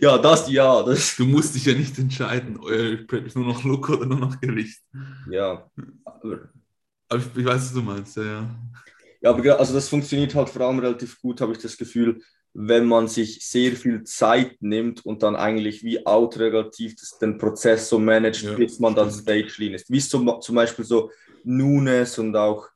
Ja, 0.00 0.18
das, 0.18 0.48
ja, 0.50 0.82
das, 0.82 1.16
Du 1.16 1.24
musst 1.24 1.54
dich 1.54 1.64
ja 1.64 1.74
nicht 1.74 1.98
entscheiden, 1.98 2.58
äh, 2.68 2.98
nur 3.34 3.46
noch 3.46 3.64
Look 3.64 3.88
oder 3.88 4.06
nur 4.06 4.18
noch 4.18 4.40
Gewicht. 4.40 4.80
ja. 5.30 5.68
Aber 6.04 6.50
Aber 7.08 7.20
ich, 7.20 7.26
ich 7.36 7.44
weiß, 7.44 7.62
was 7.62 7.72
du 7.72 7.82
meinst, 7.82 8.16
ja, 8.16 8.24
ja. 8.24 8.50
Ja, 9.20 9.30
aber 9.30 9.58
also 9.58 9.72
das 9.74 9.88
funktioniert 9.88 10.34
halt 10.34 10.48
vor 10.50 10.62
allem 10.62 10.78
relativ 10.78 11.20
gut, 11.20 11.40
habe 11.40 11.52
ich 11.52 11.58
das 11.58 11.76
Gefühl, 11.76 12.20
wenn 12.56 12.86
man 12.86 13.08
sich 13.08 13.44
sehr 13.46 13.72
viel 13.72 14.04
Zeit 14.04 14.56
nimmt 14.60 15.04
und 15.04 15.22
dann 15.24 15.34
eigentlich 15.36 15.82
wie 15.82 16.06
autoregulativ 16.06 16.94
das, 16.96 17.18
den 17.18 17.36
Prozess 17.36 17.88
so 17.88 17.98
managt, 17.98 18.42
Ja, 18.42 18.54
bis 18.54 18.78
man 18.78 18.94
dann 18.94 19.10
stage 19.10 19.52
lean 19.58 19.74
ist. 19.74 19.90
Wie 19.90 19.98
zum, 20.00 20.40
zum 20.40 20.54
Beispiel 20.54 20.84
so 20.84 21.10
Nunes 21.42 22.18
und 22.18 22.34
auch 22.36 22.68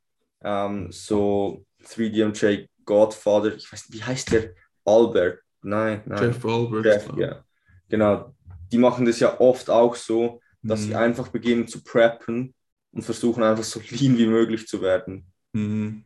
ähm, 0.43 0.91
so 0.91 1.65
3DMJ 1.85 2.69
Godfather, 2.85 3.55
ich 3.55 3.73
weiß 3.73 3.89
nicht, 3.89 4.01
wie 4.01 4.05
heißt 4.05 4.33
der 4.33 4.51
Albert. 4.85 5.41
Nein, 5.63 6.03
nein. 6.07 6.25
Jeff 6.25 6.45
Albert. 6.45 6.85
Jeff, 6.85 7.09
ja. 7.17 7.45
Genau. 7.89 8.35
Die 8.73 8.79
machen 8.79 9.07
das 9.07 9.21
ja 9.21 9.39
oft 9.41 9.71
auch 9.71 9.95
so, 9.95 10.41
dass 10.63 10.83
sie 10.83 10.91
Mhm. 10.91 10.97
einfach 10.97 11.29
beginnen 11.29 11.69
zu 11.69 11.83
preppen 11.83 12.53
und 12.93 13.03
versuchen 13.03 13.43
einfach 13.43 13.65
so 13.65 13.81
lean 13.91 14.19
wie 14.19 14.27
möglich 14.27 14.67
zu 14.67 14.83
werden. 14.83 15.27
Mhm. 15.53 16.05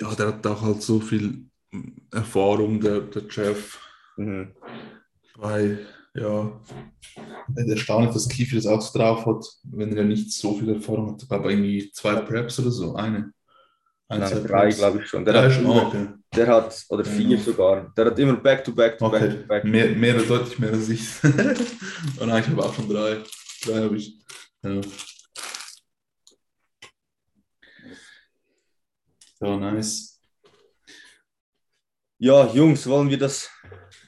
Ja, 0.00 0.14
der 0.14 0.28
hat 0.28 0.46
auch 0.46 0.62
halt 0.62 0.82
so 0.82 1.00
viel 1.00 1.46
Erfahrung, 2.12 2.80
der, 2.80 3.00
der 3.00 3.22
Jeff. 3.30 3.78
Mhm. 4.16 4.52
Bei, 5.38 5.78
ja, 6.14 6.60
erstaunlich, 7.56 8.12
dass 8.12 8.28
Kiefer 8.28 8.56
das 8.56 8.66
auch 8.66 8.80
so 8.80 8.96
drauf 8.98 9.26
hat, 9.26 9.44
wenn 9.64 9.96
er 9.96 10.04
nicht 10.04 10.32
so 10.32 10.54
viel 10.56 10.68
Erfahrung 10.74 11.12
hat. 11.12 11.22
Ich 11.22 11.28
glaube, 11.28 11.50
irgendwie 11.50 11.90
zwei 11.92 12.14
Preps 12.16 12.58
oder 12.60 12.70
so, 12.70 12.94
eine. 12.94 13.32
Ein, 14.08 14.20
Nein, 14.20 14.44
drei, 14.46 14.68
glaube 14.68 15.00
ich 15.02 15.08
schon. 15.08 15.24
Der 15.24 15.34
Drei 15.34 15.44
hat, 15.44 15.52
schon, 15.52 15.64
immer, 15.64 15.82
ah, 15.82 15.86
okay. 15.88 16.08
der 16.36 16.46
hat, 16.46 16.84
oder 16.90 17.04
vier 17.04 17.36
Ja. 17.36 17.42
sogar, 17.42 17.92
der 17.96 18.04
hat 18.06 18.18
immer 18.18 18.36
back 18.36 18.62
to 18.62 18.72
back 18.72 18.98
to 18.98 19.10
back 19.10 19.22
Okay, 19.22 19.40
to 19.40 19.46
back. 19.48 19.64
mehr, 19.64 19.88
mehr, 19.96 20.14
deutlich 20.22 20.58
mehr 20.58 20.72
als 20.72 20.88
ich. 20.90 21.08
Und 21.24 22.26
nein, 22.28 22.42
ich 22.44 22.50
habe 22.50 22.62
auch 22.62 22.74
schon 22.74 22.88
drei. 22.88 23.22
Drei 23.64 23.82
habe 23.82 23.96
ich. 23.96 24.18
Ja. 24.62 24.80
Ja, 29.40 29.56
nice. 29.56 30.13
Ja, 32.24 32.50
Jungs, 32.54 32.86
wollen 32.86 33.10
wir 33.10 33.18
das 33.18 33.50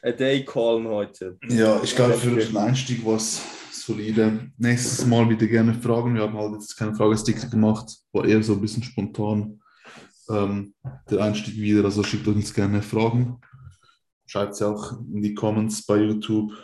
A 0.02 0.10
Day 0.10 0.42
callen 0.42 0.88
heute? 0.88 1.36
Ja, 1.50 1.82
ich 1.82 1.94
glaube, 1.94 2.14
für 2.14 2.30
den 2.30 2.56
Einstieg 2.56 3.04
war 3.04 3.16
es 3.16 3.42
solide. 3.70 4.50
Nächstes 4.56 5.04
Mal 5.04 5.28
wieder 5.28 5.46
gerne 5.46 5.74
Fragen. 5.74 6.14
Wir 6.14 6.22
haben 6.22 6.34
halt 6.34 6.54
jetzt 6.54 6.78
keine 6.78 6.94
Fragesticker 6.94 7.46
gemacht, 7.48 7.94
war 8.12 8.24
eher 8.24 8.42
so 8.42 8.54
ein 8.54 8.62
bisschen 8.62 8.82
spontan. 8.82 9.60
Ähm, 10.30 10.72
der 11.10 11.24
Einstieg 11.24 11.56
wieder, 11.56 11.84
also 11.84 12.02
schickt 12.02 12.26
uns 12.26 12.54
gerne 12.54 12.80
Fragen. 12.80 13.38
Schreibt 14.24 14.56
sie 14.56 14.66
auch 14.66 14.92
in 14.92 15.20
die 15.20 15.34
Comments 15.34 15.84
bei 15.84 15.98
YouTube. 15.98 16.54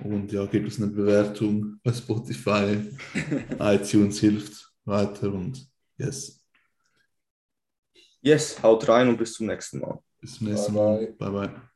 Und 0.00 0.30
ja, 0.30 0.44
gebt 0.44 0.66
uns 0.66 0.76
eine 0.76 0.92
Bewertung 0.92 1.80
bei 1.82 1.94
Spotify. 1.94 2.82
iTunes 3.60 4.20
hilft 4.20 4.70
weiter 4.84 5.32
und 5.32 5.70
yes. 5.96 6.38
Yes, 8.20 8.62
haut 8.62 8.86
rein 8.86 9.08
und 9.08 9.16
bis 9.16 9.32
zum 9.32 9.46
nächsten 9.46 9.78
Mal. 9.78 10.02
Bis 10.26 10.38
zum 10.38 10.48
nächsten 10.48 10.74
Bye, 10.74 10.74
Mal. 10.74 11.06
Bye 11.18 11.30
bye. 11.30 11.75